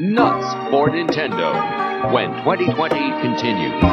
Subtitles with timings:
[0.00, 1.52] nuts for Nintendo
[2.10, 3.84] when 2020 continues.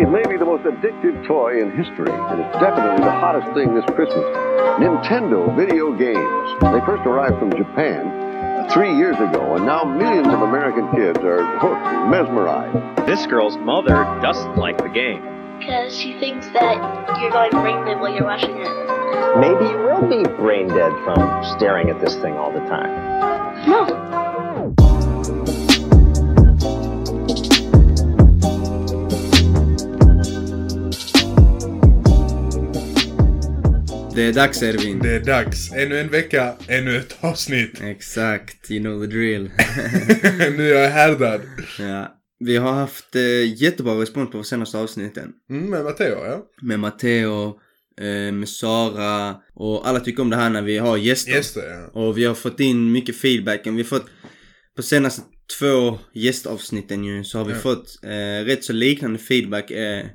[0.00, 3.74] It may be the most addictive toy in history, and it's definitely the hottest thing
[3.74, 4.24] this Christmas.
[4.80, 6.48] Nintendo video games.
[6.62, 11.44] They first arrived from Japan three years ago, and now millions of American kids are
[11.58, 13.06] hooked and mesmerized.
[13.06, 15.20] This girl's mother doesn't like the game.
[15.58, 19.38] because she thinks that you're going brain dead while you're watching it.
[19.38, 23.68] Maybe you will be brain dead from staring at this thing all the time.
[23.68, 24.31] No.
[34.14, 34.98] Det är dags Ervin.
[34.98, 35.72] Det är dags.
[35.72, 37.80] Ännu en vecka, ännu ett avsnitt.
[37.82, 39.42] Exakt, you know the drill.
[40.56, 41.40] nu är jag härdad.
[41.78, 42.18] ja.
[42.44, 45.32] Vi har haft eh, jättebra respons på våra senaste avsnitten.
[45.50, 46.44] Mm, med Matteo, ja.
[46.62, 47.46] Med Matteo,
[48.00, 51.32] eh, med Sara och alla tycker om det här när vi har gäster.
[51.32, 51.62] Gäster,
[51.94, 52.00] ja.
[52.00, 53.60] Och vi har fått in mycket feedback.
[53.64, 54.06] Vi har fått
[54.76, 55.22] på senaste
[55.58, 57.58] två gästavsnitten ju så har vi Ja.
[57.58, 60.06] fått eh, rätt så liknande feedback eh,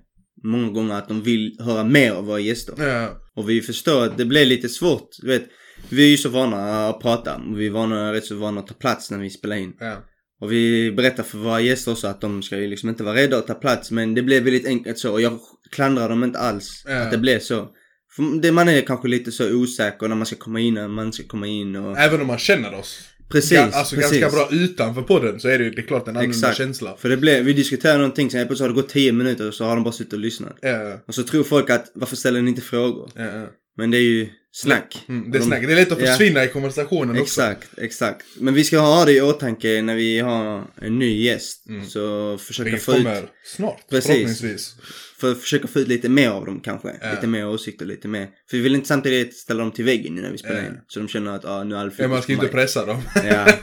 [0.48, 2.74] många gånger att de vill höra mer av våra gäster.
[2.78, 5.10] Ja, Och vi förstår att det blir lite svårt.
[5.22, 5.44] Du vet,
[5.90, 8.68] vi är ju så vana att prata och vi är vana, rätt så vana att
[8.68, 9.74] ta plats när vi spelar in.
[9.80, 10.04] ja.
[10.42, 13.38] Och vi berättar för våra gäster också att de ska ju liksom inte vara rädda
[13.38, 13.92] att ta plats.
[13.92, 15.40] Men det blev väldigt enkelt så och jag
[15.72, 17.02] klandrar dem inte alls Ja.
[17.02, 17.68] att det blev så.
[18.16, 21.14] För det, man är kanske lite så osäker när man ska komma in, när man
[21.14, 21.98] ska komma in och...
[21.98, 23.00] Även om man känner oss.
[23.30, 24.22] Precis, Ga- alltså precis.
[24.22, 26.96] ganska bra utanför podden så är det ju det är klart en annorlunda känsla.
[27.00, 29.64] För det blev, vi diskuterade någonting, sen plötsligt har det gått 10 minuter och så
[29.66, 30.58] har de bara suttit och lyssnat.
[30.62, 33.12] Ja, Och så tror folk att, varför ställer ni inte frågor?
[33.16, 33.48] ja.
[33.78, 34.28] Men det är ju
[34.64, 35.06] snack.
[35.10, 35.62] Mm, det är De- snack.
[35.68, 36.06] Det är lätt att Ja.
[36.08, 37.42] försvinna i konversationen också.
[37.42, 38.26] Exakt, exakt.
[38.40, 41.64] Men vi ska ha det i åtanke när vi har en ny gäst.
[41.90, 44.08] Så försöka Vilket få ut, kommer snart, Precis.
[44.12, 44.76] förhoppningsvis.
[45.20, 46.96] för att försöka få ut lite mer av dem kanske.
[47.02, 47.12] Ja.
[47.12, 48.28] Lite mer åsikter, lite mer.
[48.50, 50.66] För vi vill inte samtidigt ställa dem till väggen nu när vi spelar Ja.
[50.68, 50.78] in.
[50.88, 53.02] Så de känner att ah, nu är all Ja, man ska inte pressa dem.
[53.26, 53.48] Ja.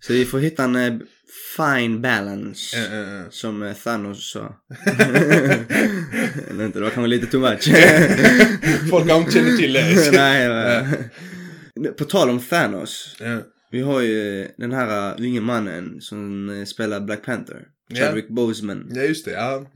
[0.00, 0.98] Så vi får hitta en eh,
[1.56, 2.76] fine balance.
[2.76, 3.24] Ja, ja.
[3.30, 4.40] Som eh, Thanos sa.
[6.50, 7.64] Eller inte, det var kanske lite too much.
[8.90, 10.10] Folk har inte känner till det.
[10.12, 11.92] Nej, nej.
[11.98, 13.16] På tal om Thanos.
[13.20, 13.38] Ja.
[13.70, 17.66] Vi har ju den här uh, unge mannen som eh, spelar Black Panther.
[17.94, 18.90] Chadwick Boseman.
[18.94, 19.66] Ja just det, ja.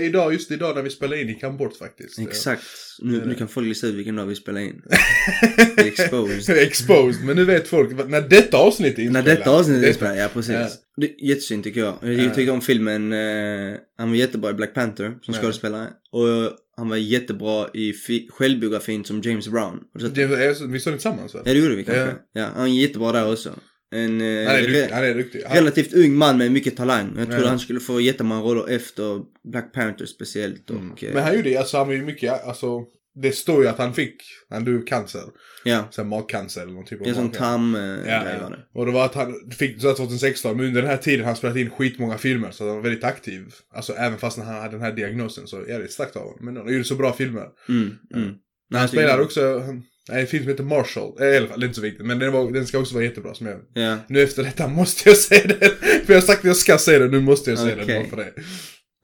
[0.00, 2.18] Idag, just idag när vi spelar in gick han bort faktiskt.
[2.18, 2.62] Exakt.
[3.02, 4.82] Nu, nu kan folk lista ut vilken dag vi spelar in.
[5.76, 6.56] Det är exposed.
[6.56, 9.24] Exposed, men nu vet folk när detta avsnitt är När inspelat.
[9.38, 10.54] detta avsnittet är inspelat, ja precis.
[10.54, 10.68] Ja.
[10.96, 11.94] Det är jättesynd tycker jag.
[12.02, 12.34] Jag Ja.
[12.34, 15.40] tycker om filmen, eh, han var jättebra i Black Panther som Ja.
[15.40, 15.88] skådespelare.
[16.10, 19.80] Och han var jättebra i fi- självbiografin som James Brown.
[19.94, 21.40] Vi såg det tillsammans va?
[21.44, 22.02] Ja det gjorde vi kanske.
[22.02, 22.12] Ja.
[22.32, 22.48] Ja.
[22.56, 23.50] han är jättebra där också.
[23.94, 24.88] En eh, Han är duktig.
[24.94, 25.42] Han är duktig.
[25.46, 27.12] Han, relativt ung man med mycket talang.
[27.16, 27.48] Jag trodde Ja.
[27.48, 30.70] han skulle få jättemånga roller efter Black Panther speciellt.
[30.70, 30.94] Och, eh, Mm.
[31.14, 32.84] men han gjorde ju, alltså han var ju mycket, alltså
[33.22, 35.22] det står ju att han fick, han dog cancer.
[35.64, 37.80] ja, Sen magcancer eller någon typ av det är som tarm eh,
[38.12, 38.58] Ja, var det.
[38.74, 41.56] Och det var att han fick så 2016, men under den här tiden han spelat
[41.56, 43.46] in skitmånga filmer så han var väldigt aktiv.
[43.74, 46.38] Alltså även fast han hade den här diagnosen så är det starkt av honom.
[46.40, 47.46] Men han gjorde så bra filmer.
[47.68, 48.30] Mm, mm.
[48.70, 49.64] Nej, Han spelar också,
[50.08, 52.18] nej, en film som heter Marshall, i alla fall, det är inte så viktigt, men
[52.18, 53.98] den, var, den ska också vara jättebra som jag Ja.
[54.08, 55.70] Nu efter detta måste jag se den!
[56.06, 57.98] För jag har sagt att jag ska se den, nu måste jag se den Okej.
[58.00, 58.32] bara för det.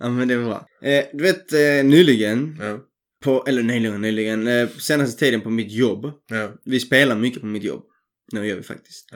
[0.00, 0.66] ja, men det är bra.
[0.82, 2.78] Eh, du vet, eh, nyligen, Ja,
[3.24, 6.04] på, eller nyligen, nyligen, eh, senaste tiden på mitt jobb.
[6.30, 7.82] ja, Vi spelar mycket på mitt jobb.
[8.32, 9.08] Nu gör vi faktiskt.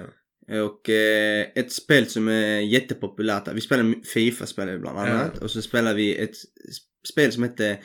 [0.64, 5.38] Och eh, ett spel som är jättepopulärt, vi spelar Fifa spelar vi bland annat.
[5.38, 6.34] Och så spelar vi ett
[7.12, 7.76] spel som heter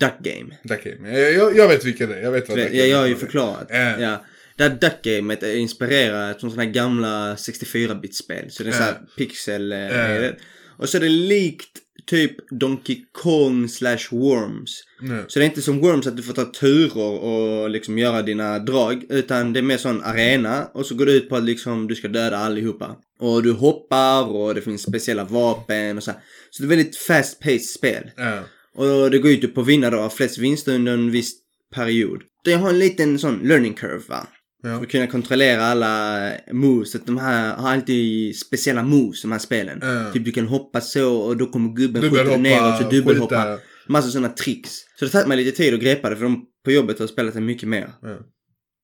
[0.00, 0.56] Duck Game.
[0.64, 1.18] Duck Game.
[1.18, 3.12] Jag, jag, jag vet vilka det är, jag vet vad Duck Game jag har ju
[3.14, 3.16] är.
[3.18, 3.66] förklarat.
[3.70, 3.98] Ja.
[4.00, 4.24] Ja.
[4.56, 8.50] Det här Duck Gamet är inspirerat från sådana här gamla 64-bit-spel.
[8.50, 8.78] Så det är Ja.
[8.78, 9.72] såhär pixel...
[9.72, 10.36] är det.
[10.78, 11.70] Och så är det likt
[12.06, 14.80] typ Donkey Kong slash Worms.
[15.00, 15.24] Ja.
[15.28, 18.58] Så det är inte som Worms att du får ta turer och liksom göra dina
[18.58, 19.04] drag.
[19.08, 20.64] Utan det är mer sån arena.
[20.74, 22.96] Och så går det ut på att liksom du ska döda allihopa.
[23.18, 26.20] Och du hoppar och det finns speciella vapen och så här.
[26.50, 28.10] Så det är väldigt fast paced spel.
[28.16, 28.40] Ja.
[28.76, 31.32] Och det går ut på att vinna då flest vinster under en viss
[31.74, 32.22] period.
[32.44, 34.26] Det har en liten sån learning curve va.
[34.62, 34.76] Ja.
[34.76, 36.94] För att kunna kontrollera alla moves.
[36.94, 39.78] Att de här har alltid speciella moves de här spelen.
[39.82, 40.12] Ja.
[40.12, 43.58] Typ du kan hoppa så och då kommer gubben skjuta neråt så dubbelhoppa.
[43.88, 44.70] Massa sådana tricks.
[44.98, 47.34] Så det tagit mig lite tid att greppa det för de på jobbet har spelat
[47.34, 47.90] det mycket mer.
[48.02, 48.18] Ja.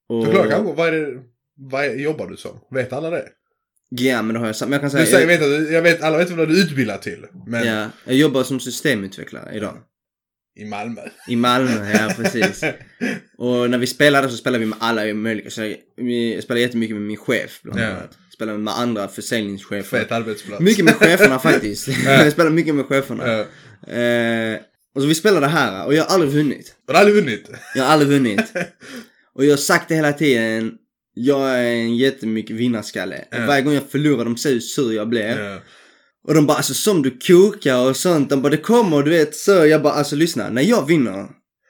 [0.09, 0.25] Och...
[0.25, 1.23] Förklara kanske, vad är det,
[1.71, 2.61] vad är, jobbar du som?
[2.71, 3.29] Vet alla det?
[3.97, 4.69] Ja men det har jag sagt.
[4.69, 5.05] Men jag kan säga.
[5.05, 7.27] Du säger, jag vet, jag vet, alla vet vad du är utbildad till.
[7.47, 9.77] Men ja, jag jobbar som systemutvecklare idag.
[10.61, 11.00] i Malmö.
[11.29, 12.65] I Malmö, ja precis.
[13.39, 15.50] Och när vi spelade så spelade vi med alla möjliga.
[15.50, 17.87] Så jag, spelade jättemycket med min chef bland Ja.
[17.87, 18.19] annat.
[18.35, 19.99] Spelade med andra försäljningschefer.
[19.99, 20.62] Fet arbetsplats.
[20.62, 21.88] Mycket med cheferna faktiskt.
[22.05, 23.27] jag spelade mycket med cheferna.
[23.87, 23.93] Ja.
[23.95, 24.59] Eh,
[24.95, 26.75] och så vi spelade här och jag har aldrig vunnit.
[26.87, 27.50] Har du aldrig vunnit?
[27.75, 28.53] Jag har aldrig vunnit.
[29.35, 30.73] Och jag har sagt det hela tiden.
[31.14, 33.25] Jag är en jättemycket vinnarskalle.
[33.32, 35.38] Och varje gång jag förlorar, de ser hur sur jag blir.
[35.38, 35.59] Ja.
[36.29, 38.31] Och de bara alltså som du kokar och sånt.
[38.31, 39.67] De bara det kommer du vet så.
[39.67, 40.50] Jag bara alltså lyssna.
[40.50, 41.26] När jag vinner.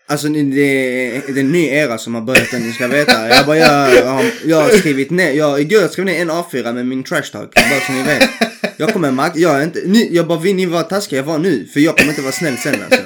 [0.06, 3.28] Alltså det, det är en ny era som har börjat ni ska veta.
[3.28, 5.32] Jag bara jag, jag, har, jag har skrivit ner.
[5.32, 7.54] Jag, igår skrev ner en A4 med min trash talk.
[7.54, 8.51] Bara så ni vet.
[8.82, 11.38] Jag kommer makt, jag är inte, ni, jag bara vill ni vara taskiga jag var
[11.38, 11.66] nu.
[11.66, 13.02] För jag kommer inte vara snäll sen alltså.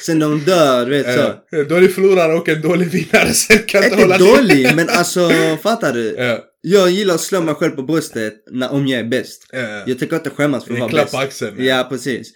[0.00, 1.34] Sen de dör vet så.
[1.50, 1.64] Ja.
[1.64, 3.32] Då är du förlorare och en dålig vinnare.
[3.32, 4.26] Sen kan inte hålla till.
[4.26, 5.30] dålig men alltså
[5.62, 6.14] fattar du?
[6.18, 6.44] Ja.
[6.60, 9.46] Jag gillar att slå mig själv på bröstet när, om jag är bäst.
[9.52, 9.82] Ja.
[9.86, 11.12] Jag tänker inte skämmas för att vara bäst.
[11.12, 11.64] på axeln.
[11.64, 12.32] Ja, precis.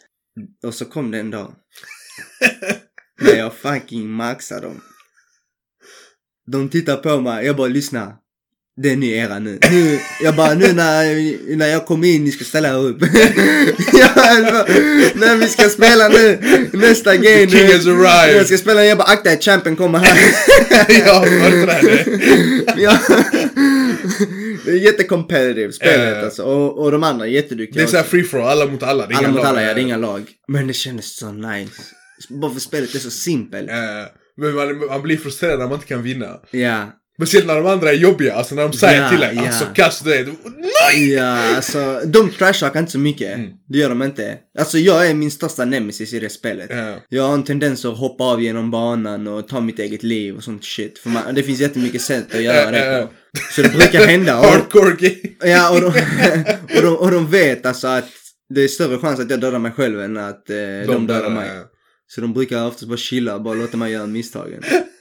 [0.67, 1.55] Och så kom det en dag.
[3.21, 4.81] när jag fucking maxar dem.
[6.53, 8.17] De tittar på mig, jag bara lyssna.
[8.83, 9.59] Det är ny era nu.
[9.71, 13.01] nu jag bara, nu när, när jag kommer in, ni ska ställa er upp.
[13.93, 14.65] jag bara,
[15.15, 16.39] när vi ska spela nu,
[16.73, 17.47] nästa game.
[17.47, 18.37] The king has arrived.
[18.37, 20.19] Jag ska spela, jag bara akta er, champion kommer här.
[21.07, 22.05] ja, företrädare.
[22.83, 22.99] ja.
[24.65, 26.25] Det är jättecompetitive spelet Ja.
[26.25, 26.43] alltså.
[26.43, 29.07] Och, och de andra är jätteduktiga Det är såhär free for all, alla mot alla.
[29.07, 29.47] Det är Alla mot lag.
[29.47, 30.23] alla, ja, det är inga lag.
[30.49, 31.73] Men det kändes så nice.
[32.29, 33.69] Bara för spelet är så simpelt.
[33.71, 34.07] Ja.
[34.37, 36.41] Men man, man blir frustrerad när man inte kan vinna.
[36.51, 36.93] Ja.
[37.17, 39.47] Speciellt när de andra är jobbiga, alltså när de säger Ja, till en, ja.
[39.47, 40.27] alltså kast du är,
[40.91, 41.13] nej!
[41.13, 43.35] Ja, alltså de trashtalkar inte så mycket.
[43.35, 43.51] Mm.
[43.69, 44.39] Det gör de inte.
[44.59, 46.71] Alltså jag är min största nemesis i det spelet.
[46.71, 46.95] Ja.
[47.09, 50.45] Jag har en tendens att hoppa av genom banan och ta mitt eget liv och
[50.45, 50.99] sånt shit.
[50.99, 53.13] För man, det finns jättemycket sätt att göra det på.
[53.53, 54.39] Så det brukar hända.
[54.41, 55.53] Och, Hardcore game.
[55.53, 55.87] ja, och, de,
[56.77, 58.09] och, de, och de vet alltså att
[58.55, 61.51] det är större chans att jag dödar mig själv än att eh, de, dödar mig.
[62.09, 64.63] Så de brukar oftast bara chilla och bara låta mig göra misstagen.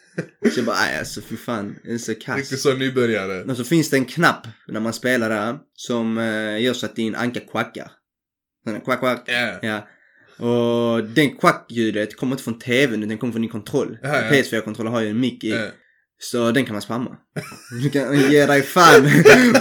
[0.54, 2.38] Så jag bara, nej alltså fy fan, det är så kass.
[2.38, 3.44] Riktigt så nybörjare.
[3.44, 6.96] Och så finns det en knapp när man spelar där som eh, gör så att
[6.96, 7.92] din anka kvackar.
[8.68, 9.24] Sån Kvack, kvack.
[9.26, 9.60] Ja.
[9.62, 9.88] Ja.
[10.46, 13.98] Och den kvackljudet kommer inte från tvn, den kommer från din kontroll.
[14.02, 14.32] Ja, ja.
[14.32, 15.50] PS4-kontroller har ju en mick i.
[15.50, 15.68] Ja.
[16.18, 17.18] Så den kan man spamma.
[17.84, 19.06] Du kan ge dig fan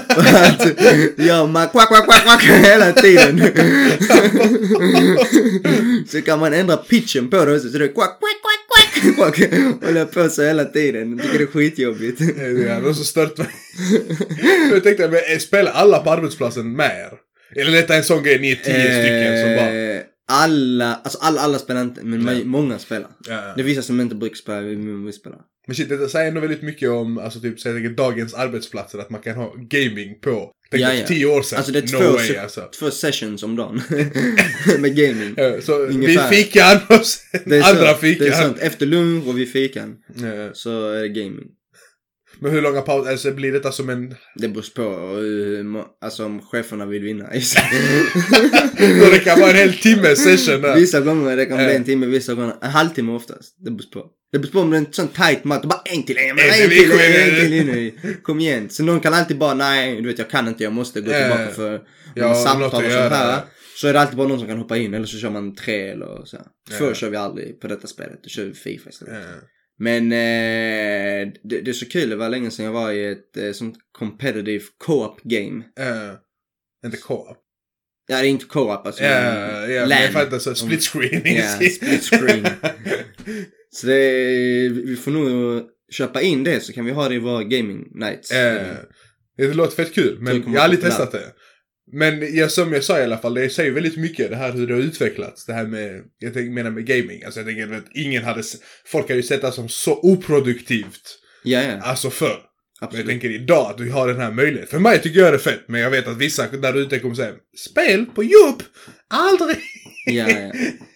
[0.08, 0.66] att
[1.18, 3.38] göra man kvack, kvack, kvack hela tiden.
[6.08, 8.53] så kan man ändra pitchen på det också, så det är kvack, kvack, kvack,
[9.16, 9.84] kvack, kvack.
[9.84, 11.10] Håller på så hela tiden.
[11.18, 12.18] Jag tycker det är skitjobbigt.
[12.36, 13.48] Det är någon som stört mig.
[14.72, 17.18] jag tänkte, men eh, spelar alla på arbetsplatsen med er?
[17.60, 19.74] Eller är detta en sån grej, ni är tio stycken som bara...
[19.94, 22.44] Eh, Alla, alltså alla, alla spelar inte, men Nej.
[22.44, 23.10] många spelar.
[23.28, 23.52] Ja, ja.
[23.56, 24.60] Det är vissa som inte brukar spela,
[25.06, 25.38] vi spelar.
[25.66, 29.10] Men shit, det säger ändå väldigt mycket om, alltså typ, så jag dagens arbetsplatser, att
[29.10, 30.50] man kan ha gaming på.
[30.70, 31.06] Tänk Ja, ja.
[31.06, 31.56] tio år sedan.
[31.56, 32.68] Alltså det är no två, way se- alltså.
[32.78, 33.82] två sessions om dagen.
[34.78, 35.34] med gaming.
[35.36, 36.30] Ja, Så Ungefär.
[36.30, 38.26] vi fikan och sen andra sant, fikan.
[38.26, 38.58] Det är sant.
[38.60, 40.50] Efter lunch och vid fikan Ja.
[40.54, 41.44] så är det gaming.
[42.38, 44.14] Men hur långa pauser, alltså blir detta som en...
[44.34, 44.82] Det beror på
[45.16, 47.24] hur må- alltså om cheferna vill vinna.
[49.00, 50.74] Då det kan vara en hel timme session där.
[50.74, 51.72] vissa gånger det kan bli Ja.
[51.72, 53.54] en timme, vissa gånger en halvtimme oftast.
[53.64, 54.06] Det beror på.
[54.32, 55.64] Det beror på om det är en sån tight match.
[55.64, 57.78] Bara en till, en, En en, till, en, en till.
[57.78, 58.16] in.
[58.22, 58.70] Kom igen.
[58.70, 61.42] Så någon kan alltid bara, nej du vet jag kan inte, jag måste gå tillbaka
[61.44, 61.50] ja.
[61.50, 61.80] för
[62.14, 63.40] Ja, samtal och sånt här.
[63.76, 65.88] Så är det alltid bara någon som kan hoppa in eller så kör man tre
[65.88, 66.36] eller så.
[66.36, 66.46] här.
[66.78, 66.94] Två Ja.
[66.94, 69.14] kör vi aldrig på detta spelet, då kör vi Fifa istället.
[69.78, 73.36] Men eh, det, det är så kul, det var länge sedan jag var i ett
[73.36, 75.62] eh, sånt competitive co-op game.
[75.76, 76.20] Ja.
[76.86, 77.38] Inte co-op.
[78.06, 79.04] Ja, det är inte co-op alltså.
[79.04, 81.36] Ja, ja, men jag fattar så split screen.
[81.36, 82.46] Ja, split screen.
[83.70, 85.62] Så det, vi får nog
[85.92, 88.30] köpa in det så kan vi ha det i våra gaming nights.
[88.30, 88.76] Eh,
[89.36, 91.32] det låter fett kul, men jag har aldrig testat det.
[91.92, 94.66] Men jag, som jag sa i alla fall, det säger väldigt mycket det här hur
[94.66, 95.46] det har utvecklats.
[95.46, 97.24] Det här med, jag tänker, menar med gaming.
[97.24, 98.42] Alltså jag tänker att ingen hade,
[98.86, 101.18] folk hade ju sett det som så oproduktivt.
[101.44, 101.80] Ja, ja.
[101.80, 102.26] Alltså förr.
[102.28, 102.36] Men
[102.80, 103.06] jag Absolut.
[103.06, 104.70] tänker idag att vi har den här möjligheten.
[104.70, 107.14] För mig tycker jag det är fett, men jag vet att vissa där ute kommer
[107.14, 107.32] säga
[107.70, 108.62] Spel på jobb?
[109.08, 109.56] Aldrig!
[110.06, 110.52] Ja, ja.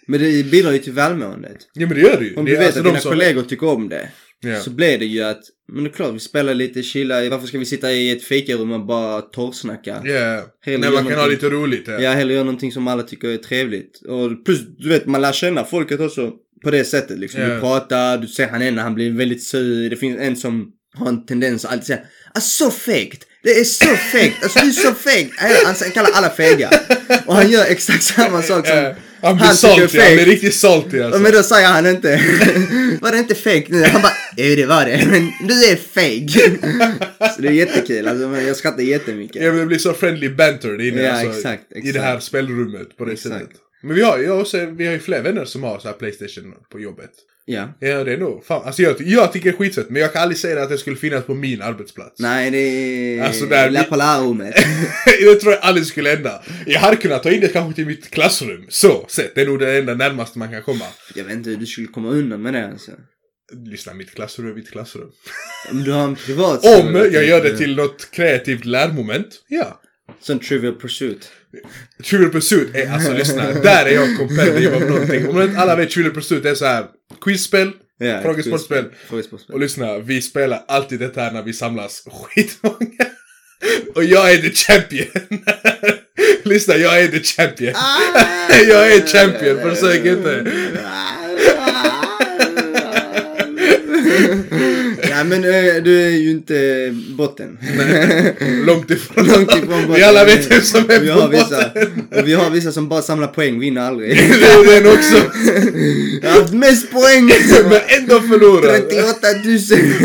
[0.07, 1.57] Men det bidrar ju till välmåendet.
[1.73, 2.37] Ja men det gör det ju.
[2.37, 4.09] Om det du är vet alltså att dina som- kollegor tycker om det.
[4.41, 4.61] Ja.
[4.61, 5.41] Så blir det ju att,
[5.73, 7.29] men det är klart vi spelar lite, chilla.
[7.29, 10.03] Varför ska vi sitta i ett fikarum och bara torrsnacka?
[10.05, 11.85] Ja, Hellre när man kan ha lite roligt.
[11.87, 12.01] Ja.
[12.01, 14.03] Jag hellre gör någonting som alla tycker är trevligt.
[14.07, 17.41] Och plus, du vet, man lär känna folket också på det sättet liksom.
[17.41, 17.55] Ja.
[17.55, 19.91] Du pratar, du ser han ena, han blir väldigt sur.
[19.91, 22.01] Det finns en som har en tendens att alltid säga
[22.35, 23.25] Alltså så fegt!
[23.43, 24.43] Det är så fegt!
[24.43, 25.33] Alltså du är så feg!
[25.67, 26.71] Han kallar alla fega.
[27.27, 28.95] Och han gör exakt samma sak som Ja.
[29.23, 31.21] Han blir han salty, han blir riktigt salty alltså.
[31.21, 32.09] Men då säger han inte
[33.01, 33.83] Var det inte fake nu?
[33.85, 36.59] Han bara Jo det var det men du är fake.
[37.37, 39.43] Så det är jättekul alltså, men jag skrattar jättemycket.
[39.43, 41.95] Ja men det blir så friendly banter inne Ja, alltså, exakt, i exakt.
[41.95, 43.35] det här spelrummet på det Exakt.
[43.35, 43.57] sättet.
[43.83, 46.81] Men vi har också, vi har ju fler vänner som har så här Playstation på
[46.81, 47.11] jobbet.
[47.51, 47.69] Ja.
[47.81, 50.23] Ja det är nog, fan, alltså jag, jag tycker det är skitfett men jag kan
[50.23, 52.21] aldrig säga att det skulle finnas på min arbetsplats.
[52.21, 54.55] Nej det är Alltså, där- La Polarrummet.
[55.21, 56.43] det tror jag aldrig skulle hända.
[56.67, 58.67] Jag hade kunnat ta in det kanske till mitt klassrum.
[58.69, 60.85] Så sett, det är nog det enda närmaste man kan komma.
[61.15, 62.93] Jag vet inte hur du skulle komma undan med det alltså.
[63.71, 65.09] Lyssna, mitt klassrum är mitt klassrum.
[65.71, 69.81] Om du har en privat Om jag gör det till något kreativt lärmoment, ja.
[70.21, 71.31] Som Trivial Pursuit.
[72.05, 75.29] Trivial Pursuit är, alltså lyssna, där är jag competitive av någonting.
[75.29, 76.87] Om inte alla vet Trivial Pursuit är så här
[77.21, 78.85] quizspel, Ja, frågesportspel.
[79.09, 79.55] Frågesportspel.
[79.55, 83.07] Och lyssna, vi spelar alltid detta här när vi samlas skitmånga.
[83.95, 85.43] Och jag är the champion.
[86.43, 87.75] lyssna, jag är the champion.
[88.69, 90.53] jag är champion, försök inte.
[95.11, 97.59] Ja men eh, du är ju inte botten.
[98.67, 99.27] Långt ifrån.
[99.35, 99.95] Långt ifrån botten.
[99.95, 102.09] Vi alla vet vem som är vi på har vissa, botten.
[102.17, 104.17] och vi har vissa som bara samlar poäng, vinner aldrig.
[104.41, 105.17] Det är den också.
[106.23, 107.25] Jag har haft mest poäng!
[107.71, 108.79] Men ändå förlorar.
[108.79, 109.59] 38 000!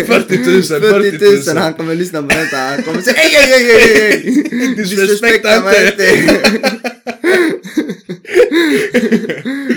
[0.06, 3.72] 40 000, 40 000, han kommer lyssna på detta, han kommer säga ej, ej, ej,
[3.72, 4.76] ej, ej!
[4.76, 6.04] Disrespekta mig inte.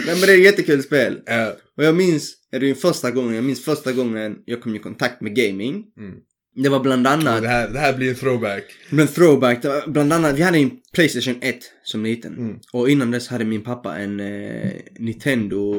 [0.07, 1.19] Nej men det är ett jättekul spel.
[1.27, 1.57] Ja.
[1.77, 5.21] Och jag minns, är det första gången, jag minns första gången jag kom i kontakt
[5.21, 5.85] med gaming.
[5.99, 6.15] Mm.
[6.59, 8.65] Det var bland annat, Det här, det här blir en throwback.
[8.91, 12.35] men throwback, bland annat, vi hade en Playstation 1 som liten.
[12.39, 12.57] Mm.
[12.73, 15.75] Och innan dess hade min pappa en eh, Nintendo,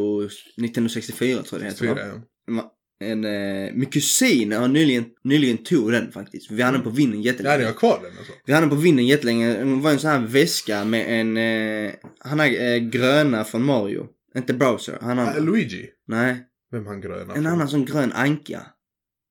[0.58, 2.12] Nintendo 64 tror jag det heter
[2.48, 2.74] ja.
[3.00, 6.52] En, eh, min kusin har nyligen, nyligen tog den faktiskt.
[6.52, 7.58] Vi hade den på vinden Ja, jättelänge.
[7.58, 8.34] ni har kvar den alltså?
[8.46, 9.58] Vi hade den på vinden jättelänge.
[9.58, 14.08] Det var en sån här väska med en, eh, han har eh, gröna från Mario.
[14.38, 15.86] Inte Bowser, han Ah, har, Luigi?
[16.08, 16.36] nej.
[16.72, 17.36] Vem han gröna?
[17.36, 18.62] En annan sån grön anka.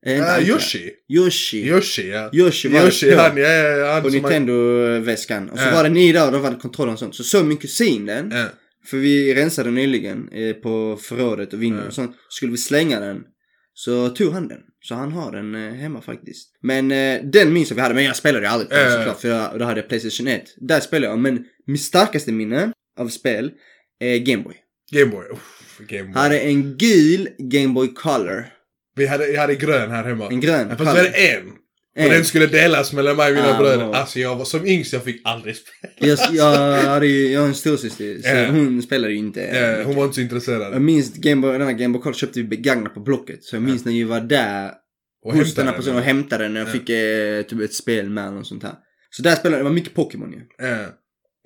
[0.06, 0.46] Eh, inte Ah, anka.
[0.48, 0.90] Yoshi?
[1.08, 1.66] Yoshi.
[1.68, 2.30] Yoshi, ja.
[2.32, 5.50] Yoshi var Yoshi, det han, ja, ja, han på som Nintendo-väskan.
[5.50, 5.70] Och så Ja.
[5.74, 7.14] var det där och då var det kontroller och sånt.
[7.14, 8.30] Så såg min kusin den.
[8.30, 8.46] Ja.
[8.86, 12.16] För vi rensade nyligen eh, på förrådet och vinden och sånt.
[12.28, 13.22] Skulle vi slänga den.
[13.74, 14.60] Så tog han den.
[14.80, 16.50] Så han har den eh, hemma faktiskt.
[16.62, 17.94] Men eh, den minns jag vi hade.
[17.94, 19.20] Men jag spelade aldrig på den såklart.
[19.20, 20.44] För jag, då hade jag Playstation 1.
[20.56, 21.18] Där spelade jag.
[21.18, 23.52] Men mitt starkaste minne av spel
[24.00, 24.54] är Gameboy.
[24.90, 25.24] Gameboy.
[25.88, 26.14] Gameboy.
[26.14, 28.44] Hade en gul Gameboy Color.
[28.96, 30.28] Vi hade, jag hade grön här hemma.
[30.30, 31.46] En grön fast vi hade en.
[31.96, 32.10] Och En.
[32.10, 33.76] den skulle delas mellan mig och mina Ah, bröder.
[33.76, 33.94] bra.
[33.94, 35.92] Alltså jag var som yngst, jag fick aldrig spela.
[35.98, 38.18] Jag, jag, hade ju, jag har en storasyster.
[38.22, 38.46] Så Ja.
[38.50, 39.42] hon spelade ju inte.
[39.42, 40.82] Eh, hon var inte så Jag intresserad.
[40.82, 43.44] minns Gameboy, den här Gameboy Color köpte vi begagnat på Blocket.
[43.44, 44.70] Så jag minns när vi var där
[45.24, 46.72] Och hos den här personen och hämtade den när jag Ja.
[46.72, 48.74] fick eh, typ ett spel med eller något sånt här.
[49.10, 50.66] Så där spelade det var mycket Pokémon ju.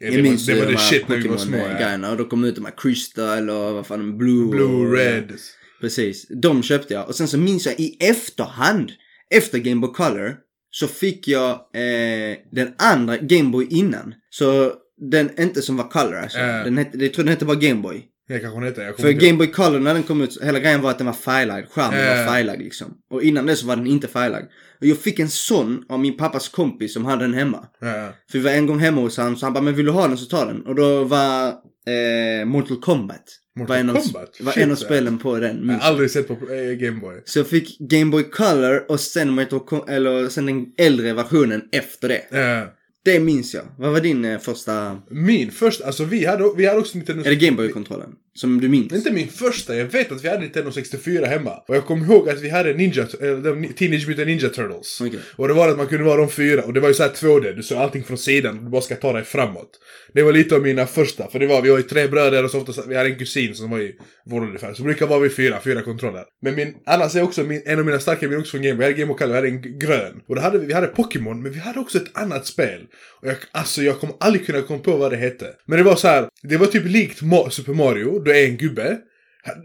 [0.00, 0.06] Ja.
[0.06, 1.36] Ja, Jag det, minns var, det var ju the de här shit när vi var
[1.36, 1.56] små.
[1.80, 2.10] Ja.
[2.10, 4.46] Och då kom ut de här Crystal och vad fan, Blue.
[4.46, 5.32] Blue, och, red.
[5.80, 6.26] Precis.
[6.28, 7.08] De köpte jag.
[7.08, 8.92] Och sen så minns jag i efterhand,
[9.34, 10.36] efter Game Boy Color,
[10.70, 14.14] så fick jag eh, den andra Game Boy innan.
[14.30, 14.72] Så
[15.10, 16.38] den, inte som var Color alltså.
[16.38, 16.64] Ja.
[16.64, 18.06] Den hette, jag tror den hette bara Game Boy.
[18.28, 18.82] Ja, kanske.
[18.82, 19.26] Jag kommer För.
[19.26, 21.68] Game Boy Color när den kom ut, hela grejen var att den var färglagd.
[21.70, 22.06] Skärmen Ja.
[22.16, 22.94] var färglagd liksom.
[23.10, 24.46] Och innan det så var den inte färglagd.
[24.80, 27.66] Och jag fick en sån av min pappas kompis som hade den hemma.
[27.80, 28.12] Ja.
[28.30, 30.08] För vi var en gång hemma hos honom så han bara, men vill du ha
[30.08, 30.66] den så ta den.
[30.66, 33.24] Och då var eh, Mortal Kombat.
[33.58, 34.36] Mortal var en av, Kombat?
[34.40, 35.68] Var Shit, en av spelen på den.
[35.68, 37.22] Jag har aldrig sett på eh, Gameboy.
[37.24, 42.08] så jag fick Game Boy Color och sen, Mortal eller sen den äldre versionen efter
[42.08, 42.22] det.
[42.30, 42.74] Ja.
[43.04, 43.64] Det minns jag.
[43.78, 44.98] Vad var din eh, första...
[45.10, 47.24] Min första, alltså vi hade, vi hade också Nintendo...
[47.24, 48.10] Är det Game Boy-kontrollen?
[48.34, 48.92] Som du minns?
[48.92, 51.50] Inte min första, jag vet att vi hade Nintendo 64 hemma.
[51.68, 55.00] Och jag kommer ihåg att vi hade Ninja, de Teenage Mutant Ninja Turtles.
[55.00, 55.20] Okej.
[55.36, 57.52] Och det var att man kunde vara de fyra, och det var ju såhär 2D,
[57.56, 59.70] du såg allting från sidan, och du bara ska ta dig framåt.
[60.14, 62.50] Det var lite av mina första, för det var, vi var ju tre bröder och
[62.50, 63.94] så ofta, vi hade en kusin som var i
[64.26, 64.74] vår ungefär.
[64.74, 66.24] Så brukar vara vi fyra, fyra kontroller.
[66.42, 68.84] Men min, annars är också min, en av mina starka minnen också från Game Boy,
[68.84, 70.20] jag hade Game Boy Color, vi hade en grön.
[70.28, 72.80] Och då hade vi, vi hade Pokémon, men vi hade också ett annat spel.
[73.22, 75.46] Och jag, alltså jag kommer aldrig kunna komma på vad det hette.
[75.66, 77.18] Men det var så här, det var typ likt
[77.50, 78.98] Super Mario, du är en gubbe.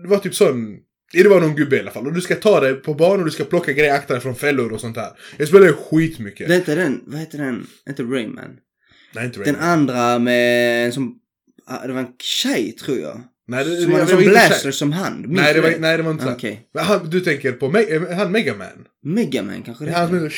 [0.04, 0.78] Det var typ sån
[1.14, 2.08] det var någon gubbe i alla fall.
[2.08, 4.74] Och du ska ta dig på banor, du ska plocka grejer, akta dig från fällor
[4.74, 5.10] och sånt där.
[5.38, 6.48] Jag spelade skitmycket.
[6.48, 7.68] Det är den, vad heter den?
[7.90, 8.58] Inte Rayman.
[9.16, 9.70] Nej, inte Den Rayman.
[9.70, 11.16] andra med en som...
[11.68, 13.22] ah, Det var en tjej tror jag.
[13.48, 15.26] Nej, det, Som det, hade det som blaster som hand.
[15.30, 16.32] Nej, det var, nej, det var inte.
[16.32, 16.70] Okej.
[16.74, 18.86] Men han, du tänker på Me- han Megaman?
[19.06, 20.14] Megaman kanske det heter.
[20.14, 20.34] heter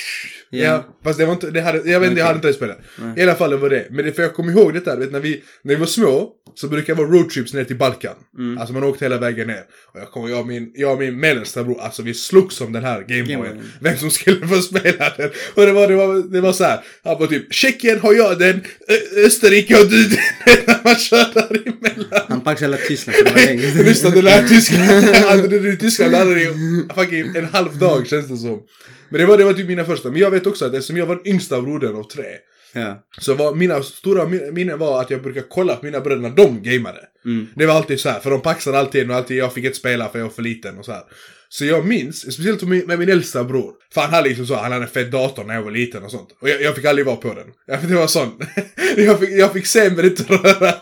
[0.49, 0.63] Ja.
[0.63, 0.85] ja.
[1.03, 2.21] Fast det var inte, det hade, jag vet inte, jag Okej.
[2.23, 2.77] hade inte det spelet.
[3.17, 3.87] I alla fall det var det.
[3.91, 6.67] Men det, för jag kommer ihåg detta, vet när vi, när vi var små, så
[6.67, 8.15] brukade det vara roadtrips ner till Balkan.
[8.37, 8.57] Mm.
[8.57, 9.63] Alltså man åkte hela vägen ner.
[9.93, 12.73] Och jag kommer, jag och min, jag och min mellersta bror, alltså vi slogs om
[12.73, 13.27] den här Gameboyen.
[13.27, 13.63] Gameboyen.
[13.81, 15.29] Vem som skulle få spela den.
[15.55, 16.79] Och det var, det var, det var så här.
[17.03, 20.17] Han var typ, Tjeckien har jag den, Ö- Österrike har du den.
[20.67, 22.25] När man kör däremellan.
[22.29, 23.83] Han packade hela Tyskland för.
[23.83, 25.05] Lyssna, du lär Tyskland.
[25.27, 26.47] Alltså, du, du Tyskland lärde dig
[26.95, 28.56] fucking en halv dag känns det som.
[29.09, 30.09] Men det var, det var typ mina första.
[30.11, 32.25] Men jag vet också att eftersom jag var den yngsta brodern av tre.
[32.73, 33.03] Ja.
[33.19, 36.29] Så var mina stora min- minnen var att jag brukade kolla på mina bröder när
[36.29, 36.99] de gamade.
[37.25, 37.47] Mm.
[37.55, 40.09] Det var alltid så här, för de paxade alltid och alltid jag fick inte spela
[40.09, 41.03] för jag var för liten och så här.
[41.49, 43.73] Så jag minns, speciellt med min, äldsta bror.
[43.93, 46.11] För han hade liksom så, han hade en fet dator när jag var liten och
[46.11, 46.29] sånt.
[46.41, 47.47] Och jag, jag fick aldrig vara på den.
[47.67, 48.39] Ja, för Det var sån.
[48.97, 50.73] jag, fick, jag fick se men inte röra.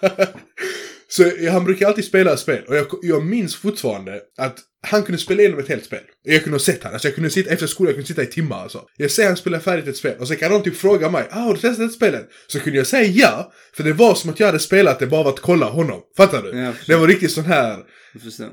[1.15, 2.63] Så han brukar alltid spela spel.
[2.67, 5.99] Och jag, jag minns fortfarande att Han kunde spela igenom ett helt spel.
[6.23, 6.93] Jag kunde ha sett han.
[6.93, 8.81] Alltså jag kunde sitta efter skolan, jag kunde sitta i timmar alltså.
[8.97, 11.39] Jag ser han spela färdigt ett spel och så kan någon typ fråga mig ah,
[11.39, 12.29] har du testat ett spelet?
[12.47, 13.53] Så kunde jag säga ja.
[13.75, 16.01] För det var som att jag hade spelat det bara av att kolla honom.
[16.17, 16.59] Fattar du?
[16.59, 17.77] Ja, det var riktigt sån här.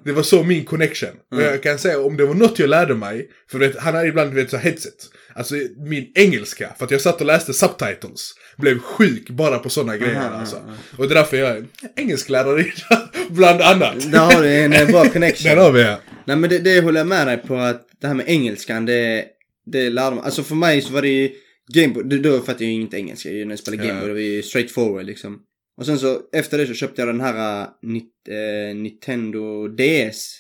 [0.05, 1.11] Det var så min connection.
[1.35, 3.29] Och jag kan säga om det var något jag lärde mig.
[3.51, 4.95] För vet, han hade ibland vet, så headset.
[5.35, 6.75] Alltså min engelska.
[6.79, 8.35] För att jag satt och läste subtitles.
[8.57, 10.57] Blev sjuk bara på sådana grejer aha, alltså.
[10.57, 10.75] aha.
[10.99, 11.67] Och det är därför jag är
[11.97, 12.65] engelsklärare.
[13.31, 14.13] Bland annat.
[14.13, 15.57] Där har du en eh, bra connection.
[15.57, 15.99] Där har vi ja.
[16.25, 19.25] Nej men det, det håller jag med dig på att det här med engelskan det,
[19.67, 20.25] det lärde mig.
[20.25, 21.31] Alltså för mig så var det ju
[21.75, 23.89] Gameboy, då- fattade jag ju inte engelska ju när jag spelade.
[23.89, 24.09] Gameboy.
[24.09, 25.41] Det var ju straight forward liksom.
[25.77, 30.35] Och sen så efter det så köpte jag den här uh, Nintendo DS.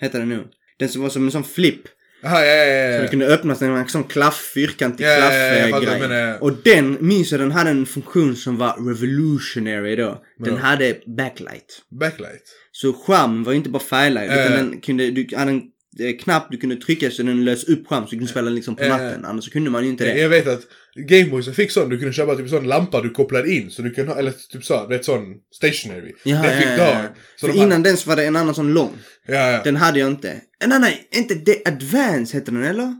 [0.00, 0.44] Heter den nu.
[0.78, 1.80] Den som var som en sån flip.
[2.24, 2.98] Aha, ja, ja, Så ja.
[3.00, 6.08] den kunde öppnas, den var en sån klaff, fyrkantig Ja, ja, klaff ja, jag eh,
[6.08, 6.42] menar.
[6.42, 10.22] Och den, minns jag den hade en funktion som var revolutionary då.
[10.38, 10.60] Den Ja.
[10.60, 11.82] hade backlight.
[12.00, 12.42] Backlight.
[12.72, 15.62] Så skärmen var inte bara färglagd utan den kunde, du hade en
[16.00, 18.76] eh, knapp du kunde trycka så den lös upp skärmen så du kunde spela liksom
[18.76, 19.24] på natten.
[19.24, 20.18] Annars så kunde man ju inte det.
[20.18, 20.62] Jag vet att
[21.06, 23.70] Gameboys fick sån, du kunde köpa typ sån lampa du kopplade in.
[23.70, 26.12] Så du kunde ha, eller typ så, är sån stationary.
[26.24, 27.02] Ja, det fick ja, ja.
[27.36, 28.90] Så För de hade- innan den så var det en annan sån lång.
[29.26, 29.60] Ja, ja.
[29.64, 30.36] Den hade jag inte.
[30.66, 31.68] Nej, nej, inte det.
[31.68, 32.94] Advance heter den eller?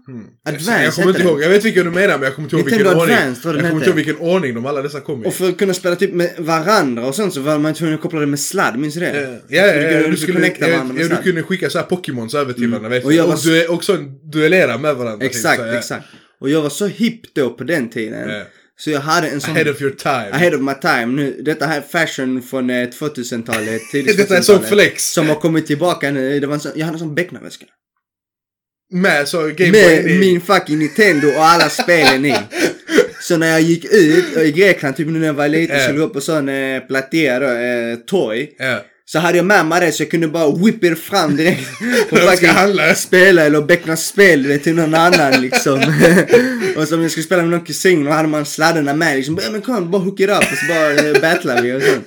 [0.48, 2.64] Advance jag kommer inte ihåg, jag vet vilken du menar men jag kommer inte ihåg
[2.64, 3.16] Nintendo vilken ordning.
[3.16, 5.28] Advanced var Jag den kommer inte ihåg vilken ordning de alla dessa kom i.
[5.28, 8.00] Och för att kunna spela typ med varandra och sen så var man tvungen att
[8.00, 9.40] koppla det med sladd, minns du det?
[9.48, 11.70] Ja, ja, ja, du ja, du du skulle, connecta varandra med ja, du kunde skicka
[11.70, 13.96] så här Pokémons över till varandra, vet Och jag Och, var du är också
[14.32, 15.26] duellera med varandra.
[15.26, 15.78] typ, Exakt, ja.
[15.78, 16.04] exakt.
[16.40, 18.28] Och jag var så hipp då på den tiden.
[18.30, 18.42] Ja.
[18.76, 19.50] Så jag hade en sån...
[19.50, 20.30] Ahead of your time.
[20.32, 21.06] Ahead of my time.
[21.06, 25.12] Nu, detta här är fashion från eh, 2000-talet, tidigt Detta är sån 2000-talet, flex.
[25.12, 26.40] Som har kommit tillbaka nu.
[26.40, 27.66] Det var en sån, jag hade en sån becknarväska.
[28.92, 32.36] Med så Gameboy Med min fucking Nintendo och alla spelen i.
[33.20, 35.82] Så när jag gick ut i Grekland, typ nu när jag var liten, Ja.
[35.82, 38.54] skulle gå på sån eh, platea då, eh, toy.
[38.58, 38.84] Ja.
[39.12, 41.68] Så hade jag med mig det så jag kunde bara whip it fram direkt.
[42.10, 42.94] Och handla.
[42.94, 45.78] spela eller beckna spel vet, till någon annan liksom.
[46.76, 49.38] och så om jag skulle spela med någon kusin då hade man sladdarna med liksom.
[49.42, 52.06] Ja men kom, bara hook it up och så bara eh, battlar vi och sånt.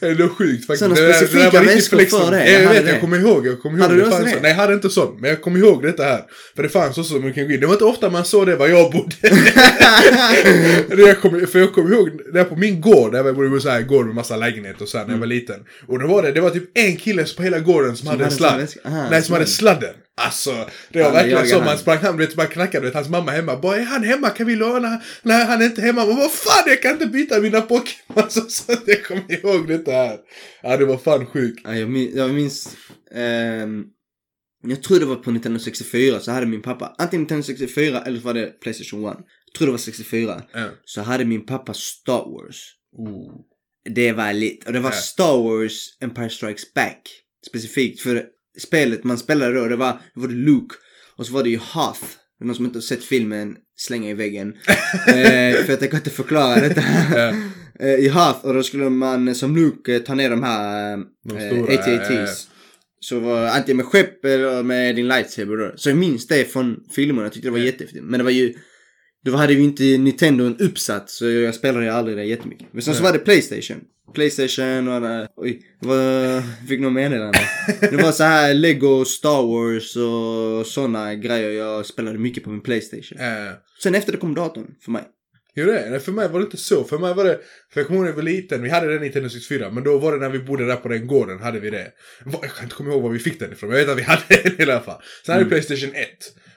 [0.00, 0.94] Det är sjukt faktiskt.
[0.94, 2.10] Det där- specifika det väskor flex.
[2.12, 2.44] för det.
[2.44, 2.90] Ja, Jag Jag vet, det.
[2.90, 3.46] jag kommer ihåg.
[3.46, 3.88] Jag kommer ihåg.
[3.88, 4.40] Hade det fanns det?
[4.42, 5.20] Nej, jag hade inte sån.
[5.20, 6.22] Men jag kommer ihåg detta här.
[6.56, 7.60] För det fanns också som man kan gå in.
[7.60, 9.16] Det var inte ofta man såg det var jag bodde.
[10.96, 13.68] det jag kommer, för jag kommer ihåg, där på min gård, där jag bodde så
[13.68, 15.56] här gård med massa lägenheter och så här, när jag var liten.
[15.88, 18.30] Och då var det, det var typ en kille på hela gården som, hade en
[18.30, 18.68] sladd.
[19.10, 19.76] Nej, som hade sladd.
[19.76, 19.94] sladden.
[20.20, 21.60] Alltså, det var det verkligen så.
[21.64, 23.56] Man sprang fram, man knackade, vet, hans mamma hemma.
[23.56, 24.30] Bara, är han hemma?
[24.30, 25.02] Kan vi låna?
[25.22, 26.06] Nej, han är inte hemma.
[26.06, 28.24] Men vad fan, jag kan inte byta mina Pokémon.
[28.30, 30.18] Så, så att jag kommer ihåg detta här.
[30.62, 31.60] Ja, det var fan sjukt.
[31.64, 32.76] Ja, jag, minns, jag minns
[33.14, 33.84] ehm,
[34.62, 38.18] jag tror det var på Nintendo 64 så hade min pappa antingen Nintendo 64 eller
[38.18, 39.16] så var det Playstation 1.
[39.46, 40.42] Jag tror det var 64.
[40.52, 40.68] Ja.
[40.84, 42.74] Så hade min pappa Star Wars.
[42.92, 43.34] Oh.
[43.90, 44.66] Det var lite.
[44.66, 44.96] Och det var Ja.
[44.96, 47.02] Star Wars Empire Strikes Back.
[47.48, 48.26] Specifikt för
[48.58, 50.74] spelet man spelade då, det var, det var det Luke.
[51.16, 52.04] Och så var det ju Hoth.
[52.38, 54.48] För någon som inte har sett filmen, slänga i väggen.
[55.08, 56.82] eh, för att jag kan inte förklara detta.
[57.80, 60.96] Eh, I Hoth, och då skulle man eh, som Luke eh, ta ner de här
[61.24, 62.10] De eh, stora, AT-ATs.
[62.10, 62.52] ja.
[63.00, 65.72] Så var antingen med skepp eller med din lightsaber då.
[65.76, 68.04] Så jag minns det från filmerna, jag tyckte det var jättehäftigt.
[68.04, 68.54] Men det var ju,
[69.24, 72.66] då hade ju inte Nintendo en uppsatt så jag spelade ju aldrig det jättemycket.
[72.72, 73.80] Men sen så var det Playstation.
[74.14, 77.38] Playstation och det, oj, var, fick någon meddelande.
[77.80, 82.60] Det var så här Lego, Star Wars och såna grejer jag spelade mycket på min
[82.60, 83.18] Playstation.
[83.18, 85.02] Eh, Sen efter det kom datorn för mig.
[85.58, 86.84] Jo det, Nej, för mig var det inte så.
[86.84, 87.40] För mig var det,
[87.72, 89.84] för jag kommer ihåg när jag var liten, vi hade den i Nintendo 64, men
[89.84, 91.92] då var det när vi bodde där på den gården, hade vi det.
[92.24, 94.02] Jag kan inte komma ihåg var vi fick den ifrån, men jag vet att vi
[94.02, 95.02] hade den i alla fall.
[95.26, 96.08] Sen hade vi Playstation 1.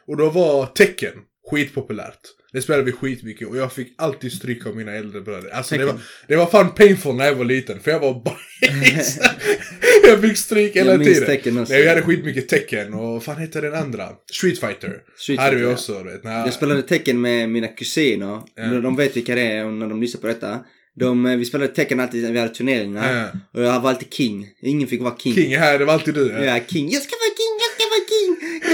[0.08, 1.14] Och då var Tekken
[1.52, 2.20] skitpopulärt.
[2.54, 5.50] Det spelade vi skitmycket och jag fick alltid stryk av mina äldre bröder.
[5.50, 9.20] Alltså det var, det var fan painful när jag var liten, för jag var bajs.
[10.08, 11.28] jag fick stryk hela Jag minns tiden.
[11.28, 11.74] Tekken också.
[11.74, 14.10] Nej, vi hade skitmycket Tekken och vad fan hette den andra?
[14.32, 14.98] Street Fighter.
[15.18, 15.72] Street hade vi ja.
[15.72, 16.24] också, vet.
[16.24, 18.42] När- Jag spelade tecken med mina kusiner.
[18.82, 20.60] De vet vilka det är när de lyssnar på detta.
[21.00, 23.32] De, eh, vi spelade tecken alltid när vi hade turneringar.
[23.34, 23.40] Ja.
[23.54, 24.48] Och jag var alltid king.
[24.62, 25.34] Ingen fick vara king.
[25.34, 26.28] King här, det var alltid du.
[26.28, 26.90] Ja, king.
[26.92, 28.32] Jag ska vara king, jag ska vara king.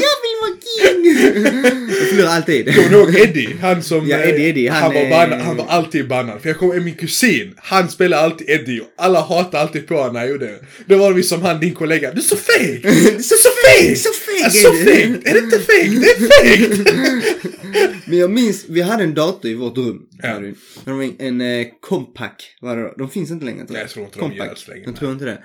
[0.07, 1.05] Jag vill vara king.
[1.99, 2.75] jag förlorar alltid.
[2.75, 3.55] Kommer du ihåg Eddie?
[3.61, 4.07] Han som...
[4.07, 6.41] Ja, Eddie, eh, Eddie, han Han, var, är- bannad, han var alltid bannad.
[6.41, 10.13] För jag kommer min kusin, han spelade alltid Eddie och alla hatade alltid på honom
[10.13, 10.59] när han gjorde det.
[10.85, 12.11] Då var vi som han, din kollega.
[12.11, 12.81] Du är så feg!
[12.83, 13.97] Du är så feg!
[13.97, 15.27] Så feg är Så feg!
[15.27, 16.01] Är det inte feg?
[16.01, 16.91] Det är fegt!
[18.05, 20.01] Men jag minns, vi hade en dator i vårt rum.
[20.23, 20.41] Ja.
[20.85, 22.93] Var en, en eh, Compaq var det då.
[22.97, 24.83] De finns inte längre tror Nej, jag tror inte de görs längre.
[24.85, 25.37] Jag tror inte det.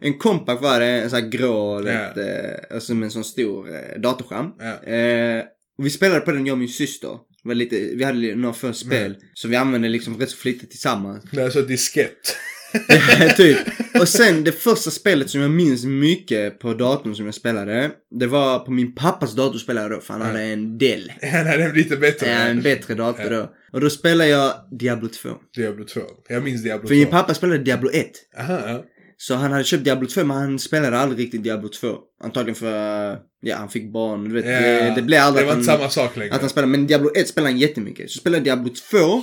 [0.00, 2.12] En Compaq var det, en sån här grå, Ja.
[2.14, 4.46] vet, eh, alltså med en sån stor eh, datorskärm.
[4.58, 4.92] Ja.
[4.92, 5.44] Eh,
[5.78, 7.10] och vi spelade på den jag och min syster.
[7.44, 9.16] Var lite, vi hade några för spel.
[9.34, 11.24] Så vi använde liksom rätt så flitigt tillsammans.
[11.32, 12.36] Det är så diskett.
[13.36, 13.58] typ.
[14.00, 17.90] Och sen det första spelet som jag minns mycket på datorn som jag spelade.
[18.20, 21.12] Det var på min pappas dator spelade jag då, för han hade en Dell.
[21.22, 22.26] Han är lite bättre.
[22.30, 23.52] Ja, en bättre dator då.
[23.72, 25.28] Och då spelade jag Diablo 2.
[25.56, 26.00] Diablo 2.
[26.28, 26.98] Jag minns Diablo För 2.
[26.98, 28.10] min pappa spelade Diablo 1.
[28.38, 28.84] Aha, ja.
[29.26, 31.96] Så han hade köpt Diablo 2 men han spelade aldrig riktigt Diablo 2.
[32.24, 34.44] Antagligen för, ja han fick barn, du vet.
[34.44, 36.34] Ja, det, det blev aldrig Det var att han, samma sak längre.
[36.34, 36.70] att han spelade.
[36.70, 38.10] Men Diablo 1 spelade han jättemycket.
[38.10, 39.22] Så spelade Diablo 2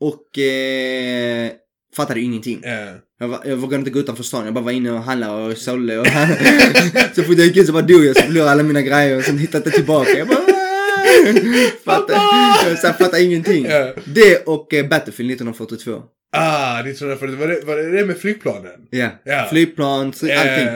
[0.00, 1.50] och eh,
[1.96, 2.60] fattade ingenting.
[2.62, 2.94] Ja.
[3.20, 5.58] Jag, var, jag vågade inte gå utanför stan, jag bara var inne och handlade och
[5.58, 6.06] sålde och
[7.14, 9.24] Så fort jag gick ut så bara dog jag, så förlorade alla mina grejer och
[9.24, 10.18] sen hittade jag tillbaka.
[10.18, 10.38] Jag bara
[11.84, 13.64] Fattar, så jag fattade ingenting.
[13.64, 13.92] Ja.
[14.04, 16.02] Det och eh, Battlefield 1942.
[16.38, 17.36] Ah, 1940.
[17.36, 18.72] Var det, var det det med flygplanen?
[18.90, 19.46] Ja, Ja.
[19.50, 20.68] flygplan, allting.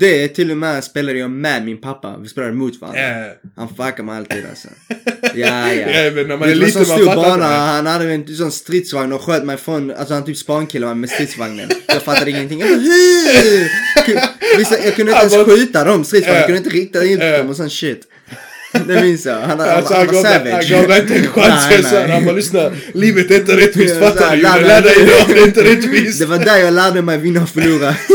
[0.00, 2.16] Det till och med spelade jag med min pappa.
[2.22, 3.00] Vi spelade mot varandra.
[3.02, 3.32] Ja.
[3.56, 4.68] Han fuckade mig alltid alltså.
[5.34, 5.90] Ja, ja.
[5.90, 9.20] Ja, men när man är liten, man stor bana, han hade en sån stridsvagn och
[9.22, 11.68] sköt mig från, alltså han typ spankillade mig med stridsvagnen.
[11.86, 12.60] Jag fattade ingenting.
[12.60, 12.78] Jag bara,
[14.84, 16.46] jag kunde inte ens skjuta dem stridsvagnen, jag Ja.
[16.46, 18.00] kunde inte rikta in dem och sån shit.
[18.86, 19.40] Det minns jag.
[19.40, 20.70] Han, han, Alltså, han han, var gav, han savage.
[20.70, 21.92] gav mig inte en chans.
[22.10, 23.98] Han bara lyssna, livet är inte rättvist.
[23.98, 24.42] Fattar du?
[24.42, 26.18] lär dig idag, det är inte rättvist.
[26.20, 27.94] Det var där jag lärde mig vinna och förlora.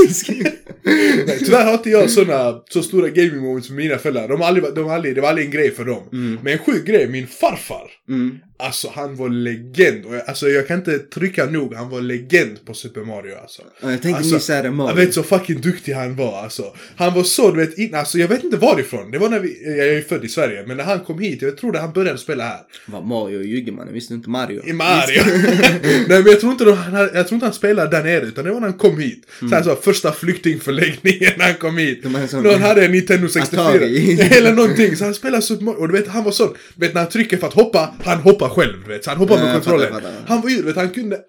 [1.27, 4.27] Nej, Tyvärr har inte jag såna, så stora gaming moments med mina föräldrar.
[4.27, 6.03] De har aldrig, de har aldrig, det var aldrig en grej för dem.
[6.43, 7.87] Men en sjuk grej, min farfar.
[8.09, 8.31] Mm.
[8.61, 10.05] Alltså han var legend.
[10.05, 13.61] Och jag, alltså jag kan inte trycka nog, han var legend på Super Mario alltså.
[13.81, 14.95] Ja, Jag tänkte Alltså, säga det Jag Mario.
[14.95, 16.63] vet så fucking duktig han var alltså.
[16.95, 19.11] Han var så, du vet, in, alltså jag vet inte varifrån.
[19.11, 21.57] Det var när vi, jag är född i Sverige, men när han kom hit, jag
[21.57, 22.59] tror att han började spela här.
[22.85, 24.61] Var Mario ljuger mannen, visste inte Mario?
[24.67, 25.21] I Mario.
[26.07, 28.45] Nej men jag tror inte de, han, jag tror inte han spelade där nere, utan
[28.45, 29.25] det var när han kom hit.
[29.39, 32.03] Så han sa första flyktingförläggningen när han kom hit.
[32.43, 33.61] Någon hade en Nintendo 64.
[33.61, 34.19] Atari.
[34.37, 34.95] Eller någonting.
[34.95, 35.77] Så han spelade Super Mario.
[35.77, 36.53] Och du vet, han var sån.
[36.75, 38.73] Du vet när han trycker för att hoppa, han hoppar själv.
[38.85, 39.03] Du vet.
[39.03, 39.87] Så han hoppar Ja, med kontrollen.
[39.93, 40.25] fattar, fattar.
[40.27, 41.19] Han var ju, du vet, han kunde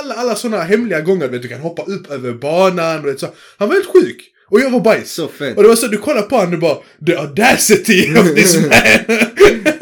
[0.00, 1.26] alla, alla såna hemliga gånger.
[1.26, 3.02] Du vet, du kan hoppa upp över banan.
[3.02, 3.26] Du vet, så.
[3.58, 4.28] Han var helt sjuk.
[4.50, 5.12] Och jag var bajs.
[5.12, 5.56] Så fett.
[5.56, 8.70] Och det var så, du kollar på honom och bara The audacity of this man!